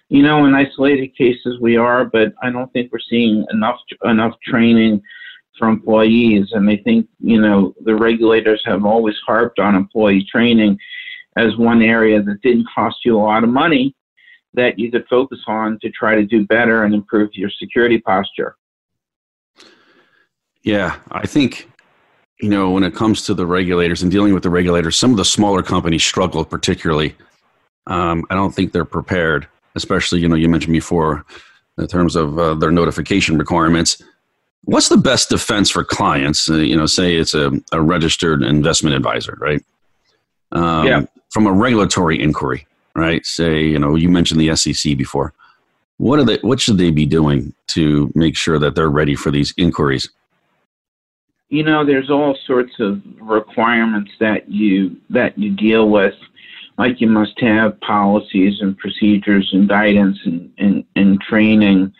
[0.08, 4.34] You know, in isolated cases we are, but I don't think we're seeing enough enough
[4.44, 5.02] training
[5.58, 6.48] for employees.
[6.52, 10.78] And I think you know the regulators have always harped on employee training
[11.36, 13.96] as one area that didn't cost you a lot of money
[14.54, 18.56] that you could focus on to try to do better and improve your security posture.
[20.62, 21.70] Yeah, I think
[22.40, 25.16] you know when it comes to the regulators and dealing with the regulators, some of
[25.16, 27.14] the smaller companies struggle particularly.
[27.86, 31.24] Um, I don't think they're prepared, especially you know you mentioned before
[31.78, 34.02] in terms of uh, their notification requirements.
[34.64, 36.48] What's the best defense for clients?
[36.48, 39.60] Uh, you know, say it's a, a registered investment advisor, right?
[40.52, 41.04] Um, yeah.
[41.30, 43.24] From a regulatory inquiry, right?
[43.24, 45.32] Say, you know, you mentioned the SEC before.
[45.98, 46.38] What are they?
[46.42, 50.10] What should they be doing to make sure that they're ready for these inquiries?
[51.48, 56.14] You know, there's all sorts of requirements that you that you deal with.
[56.78, 61.92] Like you must have policies and procedures and guidance and, and, and training.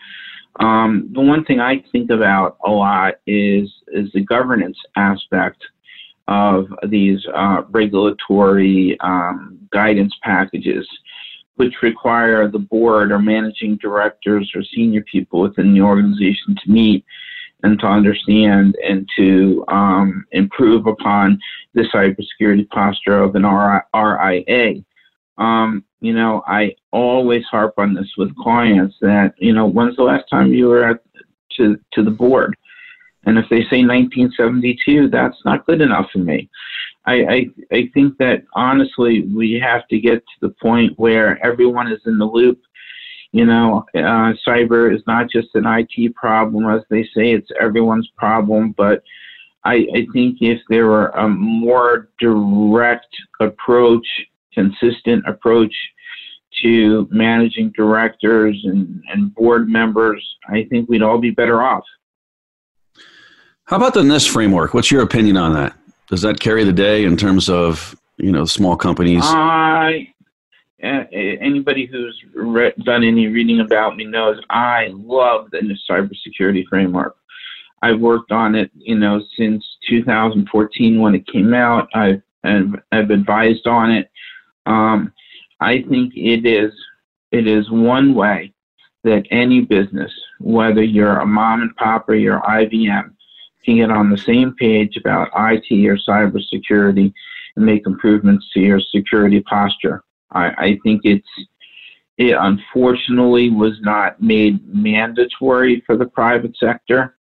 [0.59, 5.63] Um, the one thing I think about a lot is is the governance aspect
[6.27, 10.87] of these uh, regulatory um, guidance packages,
[11.55, 17.05] which require the board or managing directors or senior people within the organization to meet
[17.63, 21.39] and to understand and to um, improve upon
[21.73, 24.83] the cybersecurity posture of an RIA.
[25.37, 30.03] Um, you know, I always harp on this with clients that, you know, when's the
[30.03, 30.99] last time you were at,
[31.57, 32.55] to, to the board?
[33.25, 36.49] And if they say 1972, that's not good enough for me.
[37.05, 41.91] I, I, I think that honestly, we have to get to the point where everyone
[41.91, 42.61] is in the loop.
[43.31, 48.09] You know, uh, cyber is not just an IT problem, as they say, it's everyone's
[48.15, 48.73] problem.
[48.77, 49.03] But
[49.63, 53.07] I, I think if there were a more direct
[53.39, 54.05] approach,
[54.53, 55.73] consistent approach
[56.61, 61.83] to managing directors and, and board members, I think we'd all be better off.
[63.65, 64.73] How about the NIST framework?
[64.73, 65.73] What's your opinion on that?
[66.07, 69.23] Does that carry the day in terms of you know small companies?
[69.23, 70.13] I
[70.81, 77.15] anybody who's re- done any reading about me knows I love the NIST cybersecurity framework.
[77.81, 81.89] I've worked on it, you know, since 2014 when it came out.
[81.93, 84.11] I've I've, I've advised on it.
[84.65, 85.13] Um,
[85.61, 86.73] I think it is
[87.31, 88.53] it is one way
[89.05, 93.12] that any business, whether you're a mom and pop or you're IBM,
[93.63, 97.13] can get on the same page about IT or cybersecurity
[97.55, 100.03] and make improvements to your security posture.
[100.31, 101.27] I, I think it's
[102.17, 107.15] it unfortunately was not made mandatory for the private sector.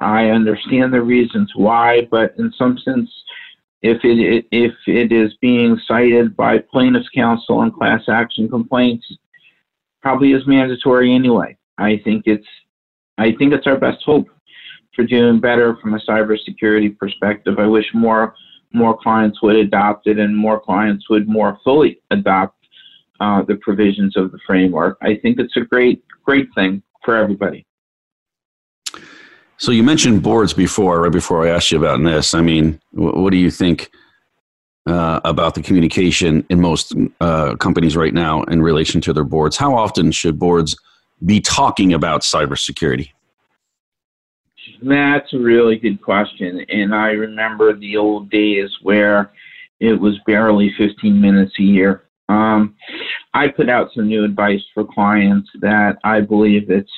[0.00, 3.10] I understand the reasons why, but in some sense,
[3.82, 9.06] if it if it is being cited by plaintiffs' counsel and class action complaints,
[10.02, 11.56] probably is mandatory anyway.
[11.78, 12.46] I think it's
[13.18, 14.28] I think it's our best hope
[14.98, 17.60] for doing better from a cybersecurity perspective.
[17.60, 18.34] I wish more
[18.72, 22.56] more clients would adopt it and more clients would more fully adopt
[23.20, 24.98] uh, the provisions of the framework.
[25.00, 27.64] I think it's a great, great thing for everybody.
[29.56, 32.34] So you mentioned boards before, right before I asked you about this.
[32.34, 33.90] I mean, what do you think
[34.86, 39.56] uh, about the communication in most uh, companies right now in relation to their boards?
[39.56, 40.76] How often should boards
[41.24, 43.12] be talking about cybersecurity?
[44.82, 46.64] That's a really good question.
[46.68, 49.32] And I remember the old days where
[49.80, 52.04] it was barely 15 minutes a year.
[52.28, 52.74] Um,
[53.34, 56.90] I put out some new advice for clients that I believe it's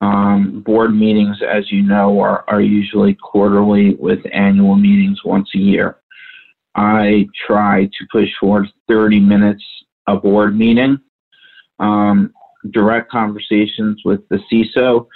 [0.00, 5.58] um, board meetings, as you know, are, are usually quarterly with annual meetings once a
[5.58, 5.98] year.
[6.74, 9.64] I try to push for 30 minutes
[10.06, 10.98] a board meeting,
[11.80, 12.32] um,
[12.70, 15.06] direct conversations with the CISO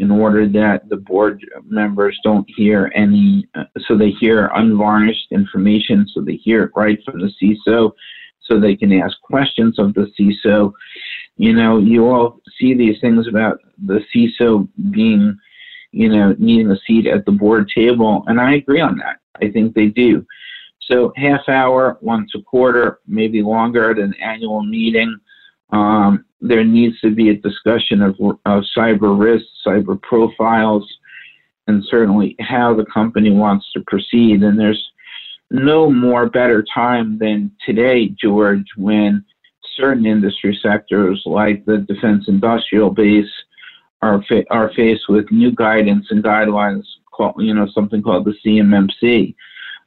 [0.00, 6.08] in order that the board members don't hear any, uh, so they hear unvarnished information,
[6.08, 7.92] so they hear it right from the CISO,
[8.40, 10.72] so they can ask questions of the CISO.
[11.36, 15.36] You know, you all see these things about the CISO being,
[15.92, 19.18] you know, needing a seat at the board table, and I agree on that.
[19.42, 20.26] I think they do.
[20.90, 25.14] So half hour, once a quarter, maybe longer at an annual meeting.
[25.72, 28.16] Um, there needs to be a discussion of,
[28.46, 30.90] of cyber risks, cyber profiles,
[31.66, 34.42] and certainly how the company wants to proceed.
[34.42, 34.90] And there's
[35.50, 39.24] no more better time than today, George, when
[39.76, 43.30] certain industry sectors like the defense industrial base
[44.02, 48.34] are fa- are faced with new guidance and guidelines called you know something called the
[48.44, 49.34] CMMC.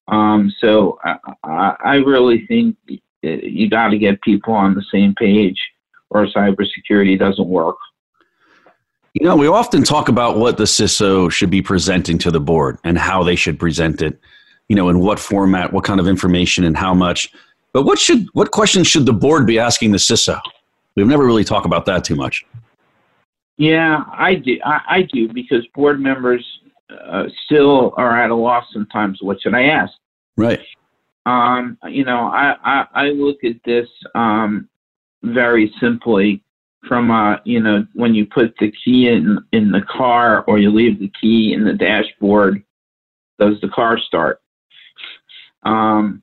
[0.07, 0.99] Um, so
[1.43, 2.75] I, I really think
[3.21, 5.57] you got to get people on the same page
[6.13, 7.75] or cybersecurity doesn't work.
[9.13, 12.79] You know, we often talk about what the CISO should be presenting to the board
[12.83, 14.19] and how they should present it,
[14.69, 17.31] you know, in what format, what kind of information, and how much.
[17.73, 20.39] But what should what questions should the board be asking the CISO?
[20.95, 22.43] We've never really talked about that too much.
[23.57, 24.57] Yeah, I do.
[24.65, 26.45] I, I do because board members
[26.89, 29.19] uh, still are at a loss sometimes.
[29.21, 29.93] What should I ask?
[30.37, 30.59] Right.
[31.25, 34.67] Um, you know, I, I, I look at this um,
[35.23, 36.43] very simply
[36.87, 40.69] from uh, you know when you put the key in in the car or you
[40.69, 42.63] leave the key in the dashboard,
[43.39, 44.41] does the car start?
[45.63, 46.21] Um,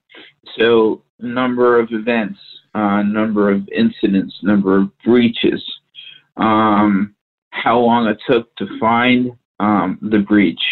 [0.59, 2.39] so number of events,
[2.75, 5.63] uh, number of incidents, number of breaches,
[6.37, 7.15] um,
[7.51, 10.63] how long it took to find um, the breach,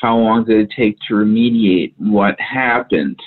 [0.00, 3.18] how long did it take to remediate, what happened.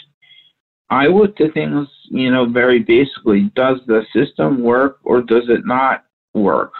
[0.90, 5.66] I looked at things you know, very basically, does the system work or does it
[5.66, 6.72] not work?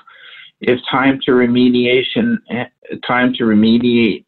[0.62, 2.38] If time to remediation,
[3.06, 4.26] time to remediate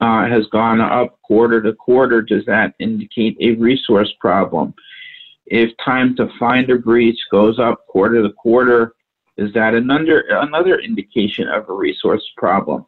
[0.00, 4.74] uh, has gone up quarter to quarter, does that indicate a resource problem?
[5.46, 8.94] If time to find a breach goes up quarter to quarter,
[9.36, 12.86] is that another another indication of a resource problem?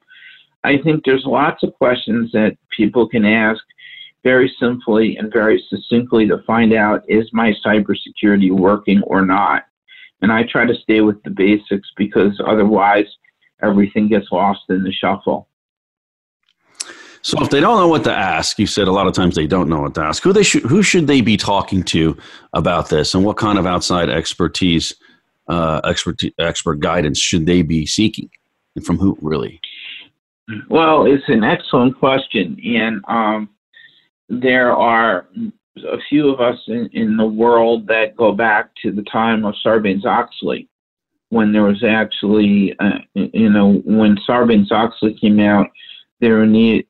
[0.64, 3.60] I think there's lots of questions that people can ask
[4.23, 9.64] very simply and very succinctly to find out is my cybersecurity working or not.
[10.20, 13.07] And I try to stay with the basics because otherwise
[13.62, 15.49] everything gets lost in the shuffle.
[17.23, 19.47] So if they don't know what to ask, you said a lot of times they
[19.47, 20.23] don't know what to ask.
[20.25, 22.16] Who they should who should they be talking to
[22.53, 24.93] about this, and what kind of outside expertise,
[25.47, 28.29] uh, expert expert guidance should they be seeking,
[28.75, 29.61] and from who really?
[30.68, 33.49] Well, it's an excellent question, and um,
[34.41, 35.28] there are
[35.76, 39.55] a few of us in, in the world that go back to the time of
[39.64, 40.68] Sarbanes-Oxley,
[41.28, 45.66] when there was actually, uh, you know, when Sarbanes-Oxley came out,
[46.20, 46.39] there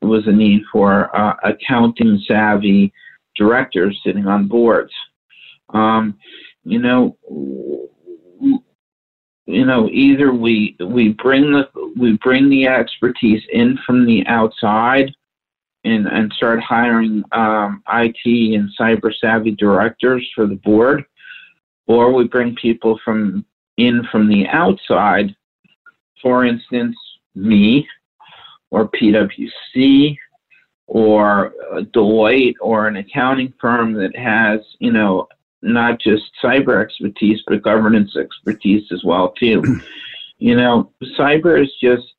[0.01, 2.93] was a need for uh, accounting savvy
[3.35, 4.93] directors sitting on boards.
[5.69, 6.17] Um,
[6.63, 7.17] you know,
[9.45, 11.67] you know, either we we bring the
[11.97, 15.13] we bring the expertise in from the outside,
[15.83, 21.03] and, and start hiring um, IT and cyber savvy directors for the board,
[21.87, 23.45] or we bring people from
[23.77, 25.35] in from the outside,
[26.21, 26.95] for instance,
[27.35, 27.87] me
[28.71, 30.17] or PwC
[30.87, 31.53] or
[31.93, 35.27] Deloitte or an accounting firm that has, you know,
[35.61, 39.61] not just cyber expertise but governance expertise as well too.
[40.37, 42.13] you know, cyber is just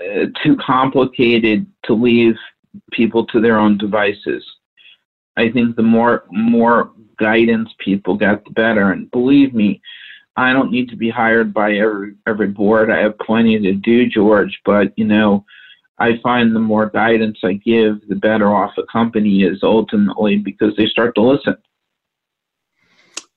[0.00, 2.36] uh, too complicated to leave
[2.92, 4.44] people to their own devices.
[5.36, 8.92] I think the more more guidance people get, the better.
[8.92, 9.80] And believe me,
[10.36, 12.90] I don't need to be hired by every every board.
[12.90, 14.58] I have plenty to do, George.
[14.64, 15.44] But you know,
[15.98, 20.74] I find the more guidance I give, the better off a company is ultimately because
[20.76, 21.56] they start to listen.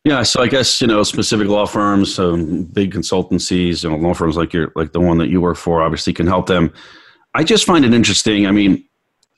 [0.06, 4.14] Yeah, so I guess you know specific law firms, um, big consultancies, you know, law
[4.14, 6.72] firms like your like the one that you work for, obviously can help them.
[7.36, 8.48] I just find it interesting.
[8.48, 8.84] I mean,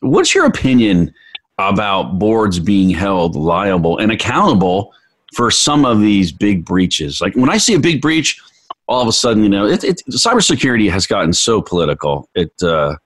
[0.02, 1.14] what's your opinion
[1.58, 4.94] about boards being held liable and accountable
[5.36, 7.22] for some of these big breaches?
[7.22, 8.40] Like when I see a big breach,
[8.88, 12.30] all of a sudden, you know, it, it cybersecurity has gotten so political.
[12.36, 12.98] It uh,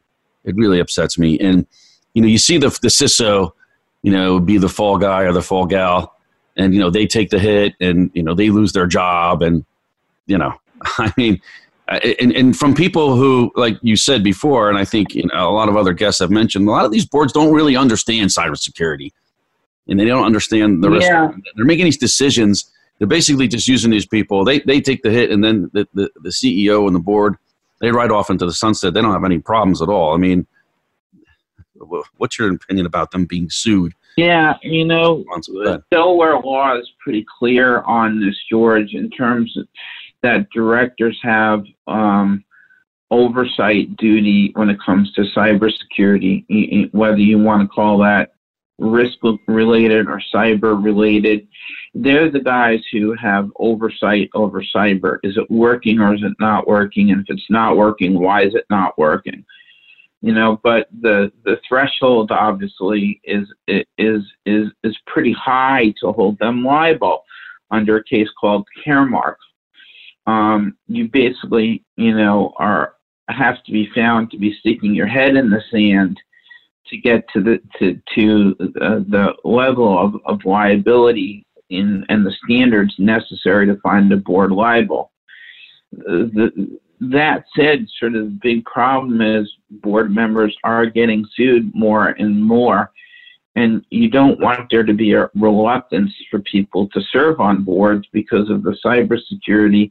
[0.43, 1.39] it really upsets me.
[1.39, 1.65] And
[2.13, 3.51] you know, you see the the CISO,
[4.03, 6.14] you know, be the fall guy or the fall gal,
[6.57, 9.65] and you know they take the hit, and you know they lose their job, and
[10.27, 10.53] you know,
[10.97, 11.41] I mean,
[11.87, 15.51] and, and from people who, like you said before, and I think you know, a
[15.51, 19.11] lot of other guests have mentioned, a lot of these boards don't really understand cybersecurity,
[19.87, 21.07] and they don't understand the risk.
[21.07, 21.31] Yeah.
[21.55, 22.71] They're making these decisions.
[22.97, 24.45] They're basically just using these people.
[24.45, 27.37] They they take the hit, and then the, the, the CEO and the board
[27.81, 28.93] they ride off into the sunset.
[28.93, 30.13] They don't have any problems at all.
[30.13, 30.47] I mean,
[32.17, 33.93] what's your opinion about them being sued?
[34.17, 35.25] Yeah, you know,
[35.91, 39.67] Delaware law is pretty clear on this, George, in terms of
[40.23, 42.43] that directors have um,
[43.11, 48.31] oversight duty when it comes to cybersecurity, whether you want to call that
[48.79, 51.47] risk related or cyber related.
[51.93, 55.19] They're the guys who have oversight over cyber.
[55.23, 57.11] Is it working or is it not working?
[57.11, 59.45] And if it's not working, why is it not working?
[60.25, 66.39] You know, but the the threshold obviously is is is is pretty high to hold
[66.39, 67.23] them liable
[67.69, 69.35] under a case called Caremark.
[70.25, 72.95] Um, you basically, you know, are
[73.27, 76.19] have to be found to be sticking your head in the sand
[76.87, 82.33] to get to the to to uh, the level of, of liability in and the
[82.43, 85.11] standards necessary to find a board liable.
[85.99, 91.73] Uh, the, that said, sort of the big problem is board members are getting sued
[91.73, 92.91] more and more,
[93.55, 98.07] and you don't want there to be a reluctance for people to serve on boards
[98.11, 99.89] because of the cybersecurity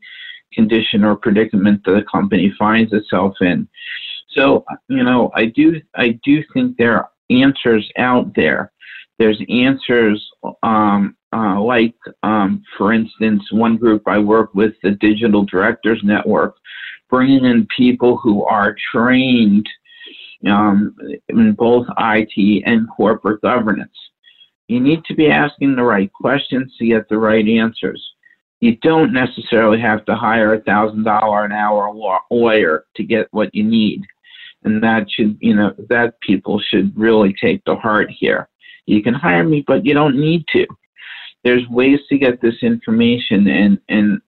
[0.53, 3.69] condition or predicament that a company finds itself in.
[4.31, 8.73] So, you know, I do I do think there are answers out there.
[9.19, 10.25] There's answers
[10.63, 16.57] um, uh, like, um, for instance, one group I work with, the Digital Directors Network,
[17.11, 19.69] bringing in people who are trained
[20.47, 20.95] um,
[21.29, 23.97] in both IT and corporate governance.
[24.69, 28.03] You need to be asking the right questions to get the right answers.
[28.61, 31.93] You don't necessarily have to hire a thousand dollar an hour
[32.31, 34.03] lawyer to get what you need
[34.65, 38.49] and that should you know that people should really take to heart here
[38.87, 40.67] you can hire me but you don't need to
[41.45, 44.21] there's ways to get this information and and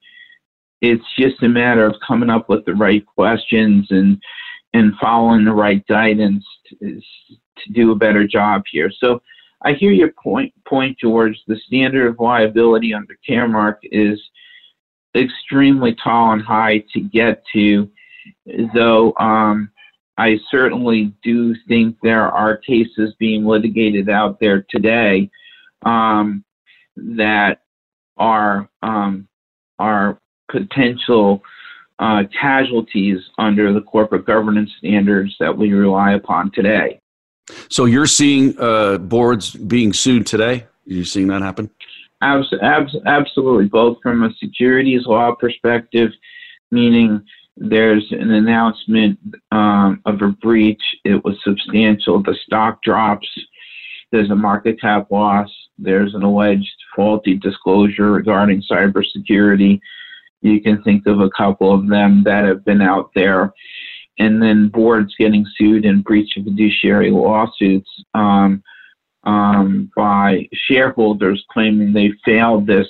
[0.83, 4.21] it's just a matter of coming up with the right questions and
[4.75, 7.01] and following the right guidance to,
[7.59, 8.91] to do a better job here.
[9.01, 9.23] So
[9.63, 11.39] i hear your point point george.
[11.47, 14.21] The standard of liability under caremark is
[15.17, 17.91] extremely tall and high to get to
[18.75, 19.71] though um,
[20.19, 25.31] I certainly do think there are cases being litigated out there today.
[25.85, 26.45] Um,
[26.97, 27.63] that
[28.17, 29.29] are um,
[29.79, 30.19] are
[30.51, 31.43] potential
[31.99, 37.01] uh, casualties under the corporate governance standards that we rely upon today.
[37.69, 40.63] So you're seeing uh, boards being sued today.
[40.63, 41.71] Are you seeing that happen?
[42.23, 46.11] Abs- abs- absolutely, both from a securities law perspective,
[46.71, 47.23] meaning
[47.57, 49.19] there's an announcement
[49.53, 50.83] um, of a breach.
[51.05, 52.23] It was substantial.
[52.23, 53.29] The stock drops.
[54.13, 55.51] There's a market cap loss.
[55.79, 59.81] There's an alleged faulty disclosure regarding cybersecurity.
[60.43, 63.53] You can think of a couple of them that have been out there.
[64.19, 68.63] And then boards getting sued in breach of fiduciary lawsuits um,
[69.25, 72.89] um, by shareholders claiming they failed this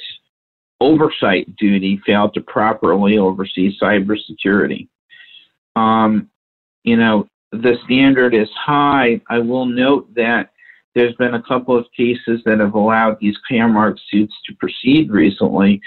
[0.80, 4.89] oversight duty failed to properly oversee cybersecurity.
[5.74, 6.30] Um,
[6.84, 9.20] you know, the standard is high.
[9.28, 10.51] I will note that
[10.97, 15.78] there's been a couple of cases that have allowed these Caremark suits to proceed recently.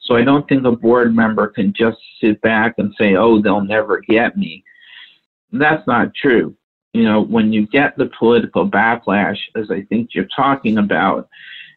[0.00, 3.64] So I don't think a board member can just sit back and say, oh, they'll
[3.64, 4.62] never get me.
[5.50, 6.54] That's not true.
[6.92, 11.28] You know, when you get the political backlash, as I think you're talking about,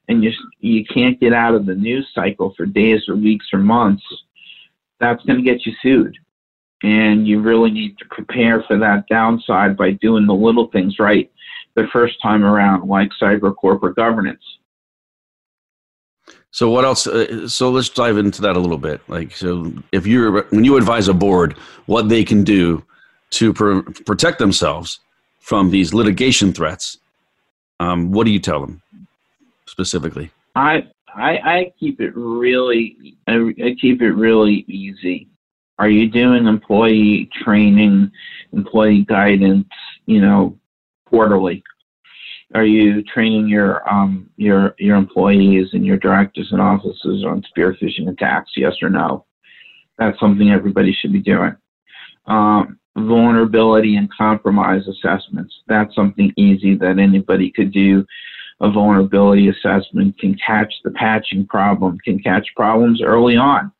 [0.09, 3.59] and you you can't get out of the news cycle for days or weeks or
[3.59, 4.03] months,
[4.99, 6.17] that's going to get you sued.
[6.83, 11.31] And you really need to prepare for that downside by doing the little things right
[11.75, 14.43] the first time around, like cyber corporate governance.
[16.51, 17.07] So what else?
[17.07, 19.01] Uh, so let's dive into that a little bit.
[19.07, 21.57] Like, so if you're when you advise a board,
[21.87, 22.83] what they can do
[23.31, 24.99] to pr- protect themselves
[25.39, 26.99] from these litigation threats,
[27.79, 28.83] um, what do you tell them
[29.65, 30.29] specifically?
[30.55, 35.29] I I, I keep it really I, I keep it really easy.
[35.79, 38.11] Are you doing employee training,
[38.51, 39.67] employee guidance,
[40.05, 40.57] you know,
[41.13, 41.63] quarterly?
[42.55, 47.77] Are you training your um your your employees and your directors and officers on spear
[47.79, 48.51] phishing attacks?
[48.55, 49.25] Yes or no?
[49.99, 51.55] That's something everybody should be doing.
[52.25, 55.53] Um, vulnerability and compromise assessments.
[55.67, 58.05] That's something easy that anybody could do.
[58.61, 63.71] A vulnerability assessment can catch the patching problem, can catch problems early on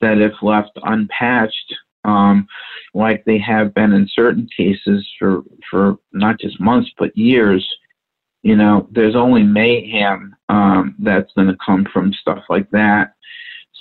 [0.00, 1.74] that if left unpatched,
[2.06, 2.46] um,
[2.94, 7.66] like they have been in certain cases for, for not just months, but years,
[8.42, 13.14] you know, there's only mayhem um, that's going to come from stuff like that.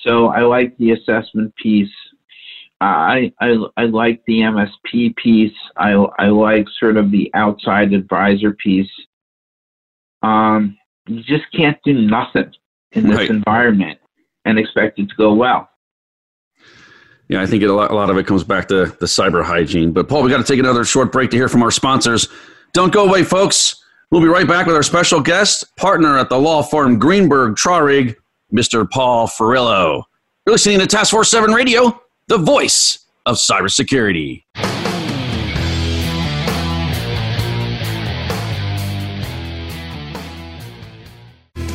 [0.02, 1.94] So I like the assessment piece.
[2.82, 5.56] I, I, I like the MSP piece.
[5.78, 8.92] I, I like sort of the outside advisor piece.
[10.24, 12.52] Um, you just can't do nothing
[12.92, 13.30] in this right.
[13.30, 14.00] environment
[14.46, 15.70] and expect it to go well.
[17.28, 19.44] Yeah, I think it, a, lot, a lot of it comes back to the cyber
[19.44, 19.92] hygiene.
[19.92, 22.28] But Paul, we got to take another short break to hear from our sponsors.
[22.74, 23.84] Don't go away, folks.
[24.12, 28.16] We'll be right back with our special guest, partner at the law firm Greenberg Traurig,
[28.54, 28.90] Mr.
[28.90, 30.04] Paul Ferrillo.
[30.46, 34.44] You're listening to Task Force 7 Radio, the voice of cybersecurity.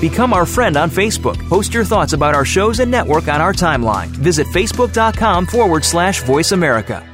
[0.01, 1.37] Become our friend on Facebook.
[1.49, 4.07] Post your thoughts about our shows and network on our timeline.
[4.07, 7.07] Visit facebook.com forward slash voice America.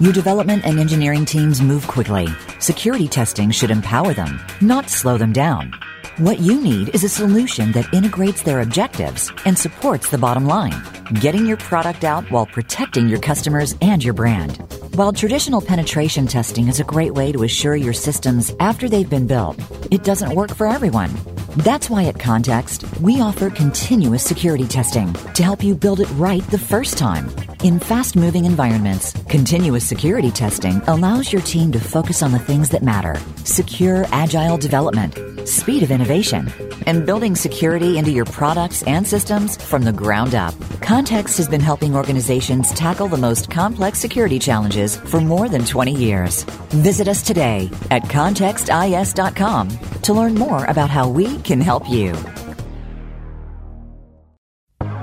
[0.00, 2.26] Your development and engineering teams move quickly.
[2.58, 5.74] Security testing should empower them, not slow them down.
[6.16, 10.82] What you need is a solution that integrates their objectives and supports the bottom line,
[11.20, 14.79] getting your product out while protecting your customers and your brand.
[14.94, 19.28] While traditional penetration testing is a great way to assure your systems after they've been
[19.28, 19.56] built,
[19.92, 21.10] it doesn't work for everyone.
[21.58, 26.42] That's why at Context, we offer continuous security testing to help you build it right
[26.50, 27.30] the first time.
[27.62, 32.68] In fast moving environments, continuous security testing allows your team to focus on the things
[32.70, 35.14] that matter secure, agile development,
[35.50, 36.50] speed of innovation,
[36.86, 40.54] and building security into your products and systems from the ground up.
[40.80, 45.94] Context has been helping organizations tackle the most complex security challenges for more than 20
[45.94, 46.44] years.
[46.70, 49.68] Visit us today at contextis.com
[50.02, 52.14] to learn more about how we can help you.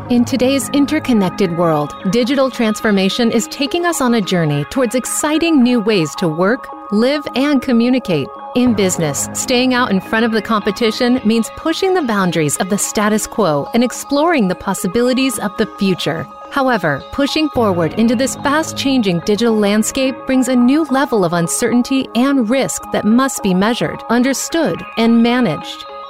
[0.10, 5.82] In today's interconnected world, digital transformation is taking us on a journey towards exciting new
[5.82, 8.30] ways to work, live, and communicate.
[8.58, 12.78] In business, staying out in front of the competition means pushing the boundaries of the
[12.80, 16.28] status quo and exploring the possibilities of the future.
[16.50, 22.08] However, pushing forward into this fast changing digital landscape brings a new level of uncertainty
[22.16, 25.86] and risk that must be measured, understood, and managed.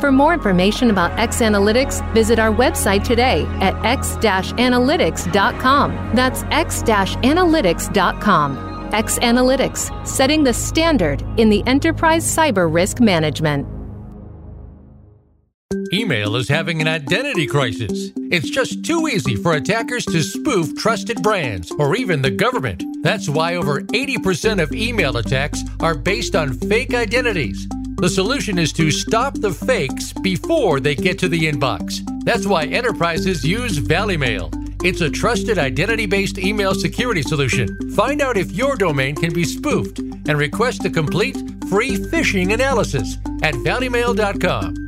[0.00, 6.12] For more information about X Analytics, visit our website today at x-analytics.com.
[6.14, 8.68] That's x-analytics.com.
[8.92, 13.66] X Analytics, setting the standard in the enterprise cyber risk management.
[15.92, 18.10] Email is having an identity crisis.
[18.30, 22.84] It's just too easy for attackers to spoof trusted brands or even the government.
[23.02, 27.66] That's why over 80% of email attacks are based on fake identities.
[27.98, 31.98] The solution is to stop the fakes before they get to the inbox.
[32.24, 34.54] That's why enterprises use Valimail.
[34.84, 37.76] It's a trusted identity based email security solution.
[37.96, 41.36] Find out if your domain can be spoofed and request a complete
[41.68, 44.87] free phishing analysis at valimail.com.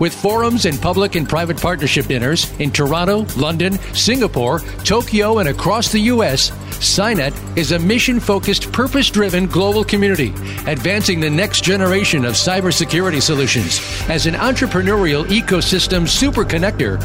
[0.00, 5.92] With forums and public and private partnership dinners in Toronto, London, Singapore, Tokyo, and across
[5.92, 10.30] the U.S., SINET is a mission focused, purpose driven global community,
[10.66, 13.80] advancing the next generation of cybersecurity solutions.
[14.08, 16.98] As an entrepreneurial ecosystem super connector,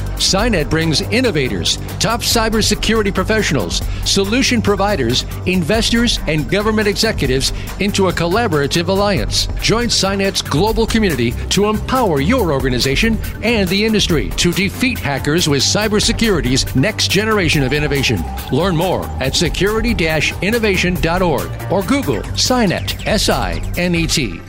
[0.69, 9.47] brings innovators, top cybersecurity professionals, solution providers, investors, and government executives into a collaborative alliance.
[9.61, 12.78] Join SINET's global community to empower your organization
[13.43, 18.19] and the industry to defeat hackers with cybersecurity's next generation of innovation.
[18.51, 24.49] Learn more at security-innovation.org or Google SINET, S-I-N-E-T.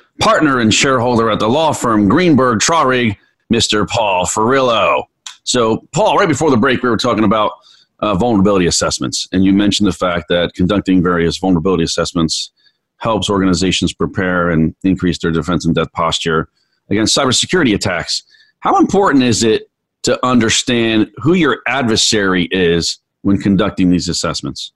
[0.21, 3.17] partner and shareholder at the law firm Greenberg Traurig,
[3.51, 3.87] Mr.
[3.87, 5.03] Paul Ferrillo.
[5.43, 7.53] So, Paul, right before the break, we were talking about
[7.99, 12.51] uh, vulnerability assessments, and you mentioned the fact that conducting various vulnerability assessments
[12.97, 16.49] helps organizations prepare and increase their defense and death posture
[16.91, 18.23] against cybersecurity attacks.
[18.59, 19.71] How important is it
[20.03, 24.71] to understand who your adversary is when conducting these assessments?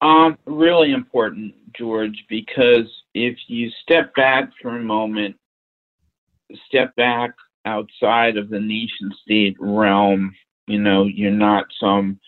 [0.00, 5.36] Um, really important, George, because if you step back for a moment,
[6.66, 7.30] step back
[7.64, 10.34] outside of the nation state realm,
[10.66, 12.20] you know, you're not some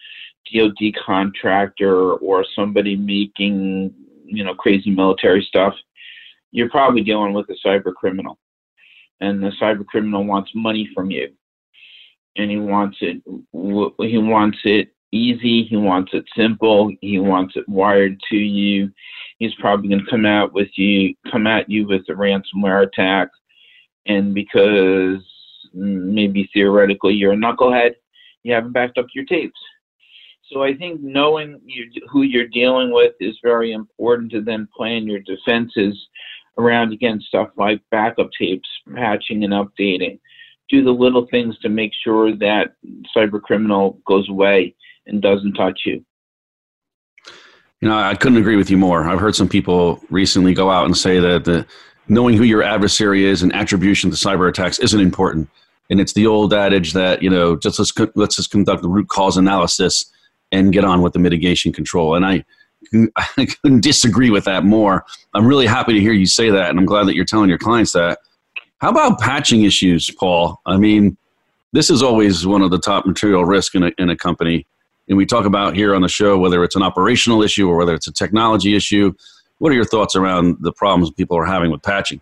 [0.50, 3.92] DoD contractor or somebody making,
[4.24, 5.74] you know, crazy military stuff.
[6.52, 8.38] You're probably dealing with a cyber criminal.
[9.20, 11.28] And the cyber criminal wants money from you.
[12.36, 17.68] And he wants it he wants it easy, he wants it simple, he wants it
[17.68, 18.90] wired to you.
[19.38, 23.28] He's probably going to come out with you come at you with a ransomware attack
[24.06, 25.22] and because
[25.72, 27.94] maybe theoretically you're a knucklehead,
[28.42, 29.60] you haven't backed up your tapes.
[30.50, 35.06] So I think knowing you, who you're dealing with is very important to then plan
[35.06, 35.94] your defenses
[36.56, 40.18] around again stuff like backup tapes, patching and updating.
[40.70, 42.74] Do the little things to make sure that
[43.16, 44.74] cyber criminal goes away
[45.06, 46.04] and doesn't touch you.
[47.80, 49.04] You know, I couldn't agree with you more.
[49.04, 51.66] I've heard some people recently go out and say that the
[52.08, 55.48] knowing who your adversary is and attribution to cyber attacks isn't important.
[55.90, 59.08] And it's the old adage that you know just let's let's just conduct the root
[59.08, 60.04] cause analysis
[60.50, 62.14] and get on with the mitigation control.
[62.14, 62.44] And I
[63.36, 65.04] I couldn't disagree with that more.
[65.34, 67.58] I'm really happy to hear you say that, and I'm glad that you're telling your
[67.58, 68.18] clients that.
[68.78, 70.60] How about patching issues, Paul?
[70.64, 71.16] I mean,
[71.72, 74.66] this is always one of the top material risk in a, in a company.
[75.08, 77.94] And we talk about here on the show whether it's an operational issue or whether
[77.94, 79.12] it's a technology issue.
[79.58, 82.20] What are your thoughts around the problems people are having with patching?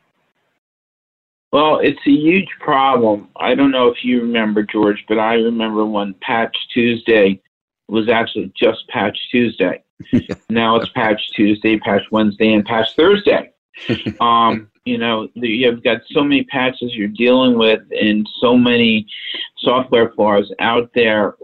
[1.52, 3.28] Well, it's a huge problem.
[3.36, 7.40] I don't know if you remember, George, but I remember when Patch Tuesday
[7.88, 9.82] was actually just Patch Tuesday.
[10.50, 13.52] now it's Patch Tuesday, Patch Wednesday, and Patch Thursday.
[14.20, 19.06] um, you know, you've got so many patches you're dealing with and so many
[19.58, 21.36] software flaws out there.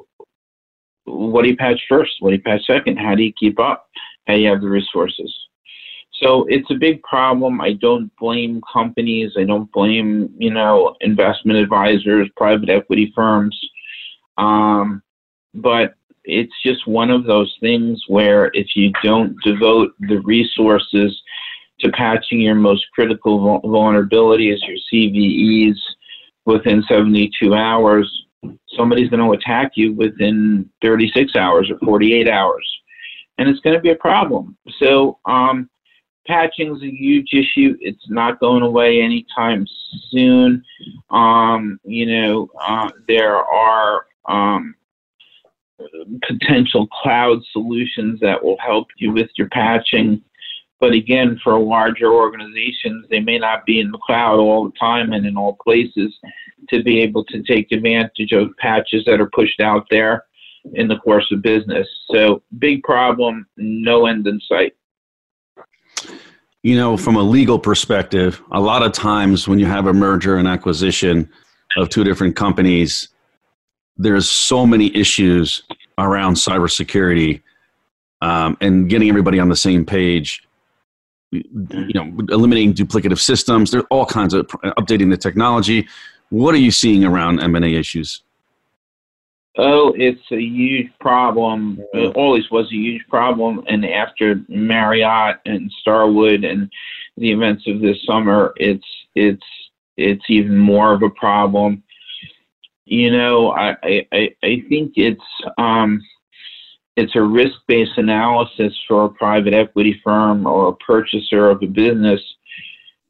[1.04, 2.12] What do you patch first?
[2.20, 2.98] What do you patch second?
[2.98, 3.88] How do you keep up?
[4.26, 5.32] How do you have the resources?
[6.22, 7.60] So it's a big problem.
[7.60, 9.32] I don't blame companies.
[9.36, 13.58] I don't blame, you know, investment advisors, private equity firms.
[14.38, 15.02] Um,
[15.54, 15.94] but
[16.24, 21.20] it's just one of those things where if you don't devote the resources
[21.80, 25.76] to patching your most critical vulnerabilities, your CVEs,
[26.44, 28.26] within 72 hours,
[28.76, 32.68] somebody's going to attack you within 36 hours or 48 hours.
[33.38, 34.56] And it's going to be a problem.
[34.78, 35.68] So, um,
[36.26, 37.76] patching is a huge issue.
[37.80, 39.66] It's not going away anytime
[40.10, 40.62] soon.
[41.10, 44.74] Um, you know, uh, there are um,
[46.26, 50.22] potential cloud solutions that will help you with your patching.
[50.80, 55.12] But again, for larger organizations, they may not be in the cloud all the time
[55.12, 56.12] and in all places
[56.70, 60.24] to be able to take advantage of patches that are pushed out there
[60.74, 61.88] in the course of business.
[62.10, 64.74] So, big problem, no end in sight.
[66.62, 70.36] You know, from a legal perspective, a lot of times when you have a merger
[70.36, 71.28] and acquisition
[71.76, 73.08] of two different companies,
[73.96, 75.62] there's so many issues
[75.98, 77.42] around cybersecurity
[78.20, 80.42] um, and getting everybody on the same page.
[81.32, 81.42] You
[81.94, 83.70] know, eliminating duplicative systems.
[83.70, 85.88] There's all kinds of updating the technology.
[86.32, 88.22] What are you seeing around M and A issues?
[89.58, 91.78] Oh, it's a huge problem.
[91.92, 93.62] It always was a huge problem.
[93.68, 96.72] And after Marriott and Starwood and
[97.18, 99.44] the events of this summer, it's it's
[99.98, 101.82] it's even more of a problem.
[102.86, 105.20] You know, I I, I think it's
[105.58, 106.00] um,
[106.96, 111.66] it's a risk based analysis for a private equity firm or a purchaser of a
[111.66, 112.22] business.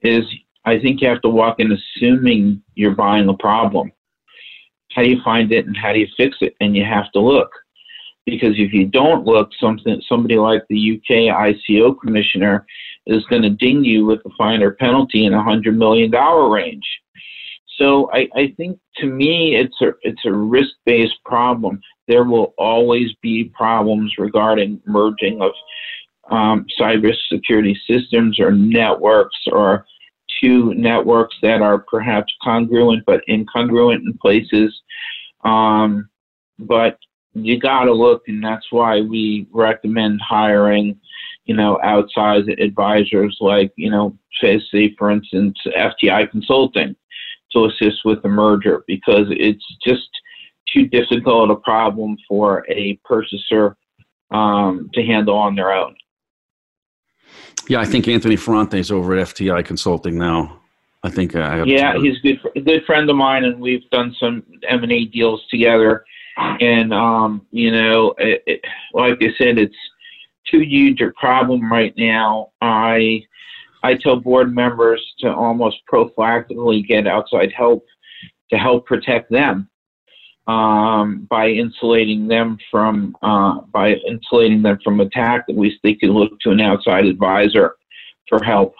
[0.02, 0.24] Is
[0.64, 3.92] I think you have to walk in assuming you're buying a problem
[4.94, 6.54] how do you find it and how do you fix it?
[6.60, 7.50] And you have to look.
[8.24, 12.64] Because if you don't look, something somebody like the UK ICO commissioner
[13.06, 16.48] is going to ding you with a fine or penalty in a hundred million dollar
[16.48, 16.86] range.
[17.78, 21.80] So I, I think to me it's a it's a risk based problem.
[22.06, 25.52] There will always be problems regarding merging of
[26.30, 29.84] um, cybersecurity systems or networks or
[30.42, 34.80] two networks that are perhaps congruent but incongruent in places.
[35.44, 36.08] Um,
[36.58, 36.98] but
[37.34, 41.00] you got to look, and that's why we recommend hiring,
[41.44, 46.94] you know, outside advisors like, you know, say, for instance, FTI Consulting
[47.52, 50.08] to assist with the merger because it's just
[50.72, 53.76] too difficult a problem for a purchaser
[54.30, 55.94] um, to handle on their own.
[57.68, 60.58] Yeah, I think Anthony Ferrante is over at FTI Consulting now.
[61.04, 61.34] I think.
[61.34, 64.82] Uh, yeah, he's a good, a good friend of mine, and we've done some M
[64.82, 66.04] and A deals together.
[66.36, 68.60] And um, you know, it, it,
[68.94, 69.76] like I said, it's
[70.50, 72.52] too huge a problem right now.
[72.60, 73.22] I
[73.82, 77.84] I tell board members to almost prophylactically get outside help
[78.50, 79.68] to help protect them
[80.46, 85.44] um, by insulating them from uh, by insulating them from attack.
[85.48, 87.76] At least they can look to an outside advisor
[88.28, 88.74] for help.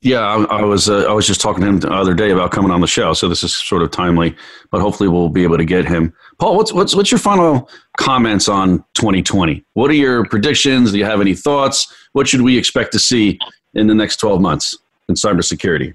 [0.00, 2.50] Yeah, I, I was uh, I was just talking to him the other day about
[2.50, 4.36] coming on the show, so this is sort of timely.
[4.70, 6.12] But hopefully, we'll be able to get him.
[6.38, 9.64] Paul, what's what's what's your final comments on 2020?
[9.72, 10.92] What are your predictions?
[10.92, 11.90] Do you have any thoughts?
[12.12, 13.38] What should we expect to see
[13.72, 14.76] in the next 12 months
[15.08, 15.94] in cybersecurity?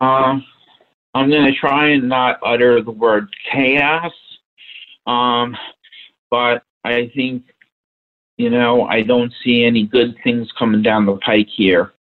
[0.00, 0.42] Um,
[1.16, 4.12] I'm going to try and not utter the word chaos,
[5.06, 5.56] um,
[6.30, 7.44] but I think,
[8.36, 11.92] you know, I don't see any good things coming down the pike here.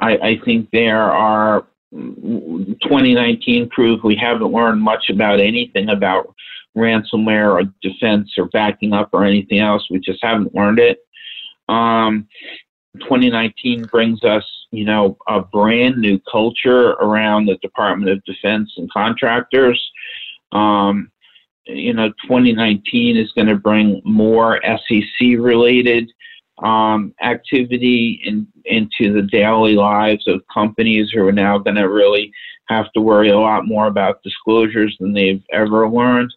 [0.00, 6.34] I, I think there are 2019 proved we haven't learned much about anything about
[6.76, 9.86] ransomware or defense or backing up or anything else.
[9.90, 10.98] We just haven't learned it.
[11.68, 12.26] Um,
[13.00, 18.90] 2019 brings us you know, a brand new culture around the Department of Defense and
[18.92, 19.82] contractors.
[20.52, 21.10] Um,
[21.66, 26.10] you know, 2019 is going to bring more SEC related
[26.62, 32.32] um, activity in, into the daily lives of companies who are now going to really
[32.68, 36.32] have to worry a lot more about disclosures than they've ever learned.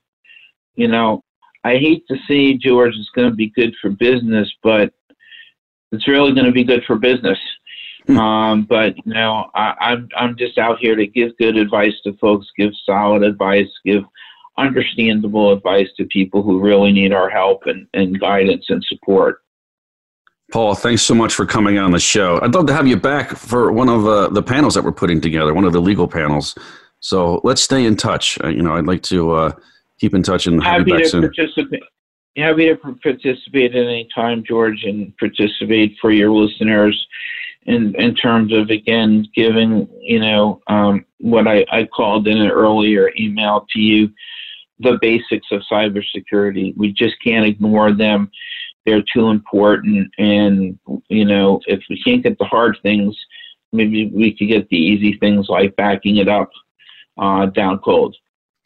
[0.75, 1.23] You know,
[1.63, 4.93] I hate to say, George, it's going to be good for business, but
[5.91, 7.37] it's really going to be good for business.
[8.07, 8.17] Hmm.
[8.17, 12.13] um, but you know, I, I'm I'm just out here to give good advice to
[12.17, 14.03] folks, give solid advice, give
[14.57, 19.41] understandable advice to people who really need our help and, and guidance and support.
[20.51, 22.39] Paul, thanks so much for coming on the show.
[22.41, 25.21] I'd love to have you back for one of uh, the panels that we're putting
[25.21, 26.55] together, one of the legal panels.
[27.01, 28.39] So let's stay in touch.
[28.43, 29.51] Uh, you know, I'd like to uh,
[29.99, 31.21] keep in touch and have happy you back to soon.
[31.21, 31.83] Participate.
[32.39, 37.07] Happy to participate at any time, George, and participate for your listeners
[37.63, 42.49] in in terms of again giving you know um, what I, I called in an
[42.49, 44.11] earlier email to you
[44.79, 46.75] the basics of cybersecurity.
[46.77, 48.31] We just can't ignore them.
[48.85, 50.79] They're too important, and
[51.09, 53.15] you know if we can't get the hard things,
[53.71, 56.49] maybe we could get the easy things like backing it up
[57.17, 58.15] uh, down cold.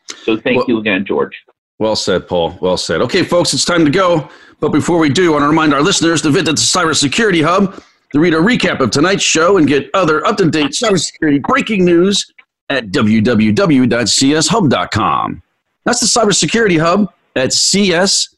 [0.07, 1.35] So thank well, you again, George.
[1.83, 2.57] Well said, Paul.
[2.61, 3.01] Well said.
[3.01, 4.29] Okay, folks, it's time to go.
[4.61, 7.83] But before we do, I want to remind our listeners to visit the Cybersecurity Hub
[8.13, 11.83] to read a recap of tonight's show and get other up to date cybersecurity breaking
[11.83, 12.25] news
[12.69, 15.43] at www.cshub.com.
[15.83, 18.29] That's the Cybersecurity Hub at cshub.com.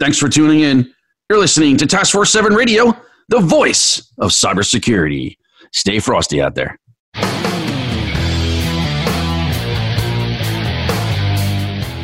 [0.00, 0.94] Thanks for tuning in.
[1.28, 2.96] You're listening to Task Force 7 Radio,
[3.28, 5.36] the voice of cybersecurity.
[5.72, 6.78] Stay frosty out there.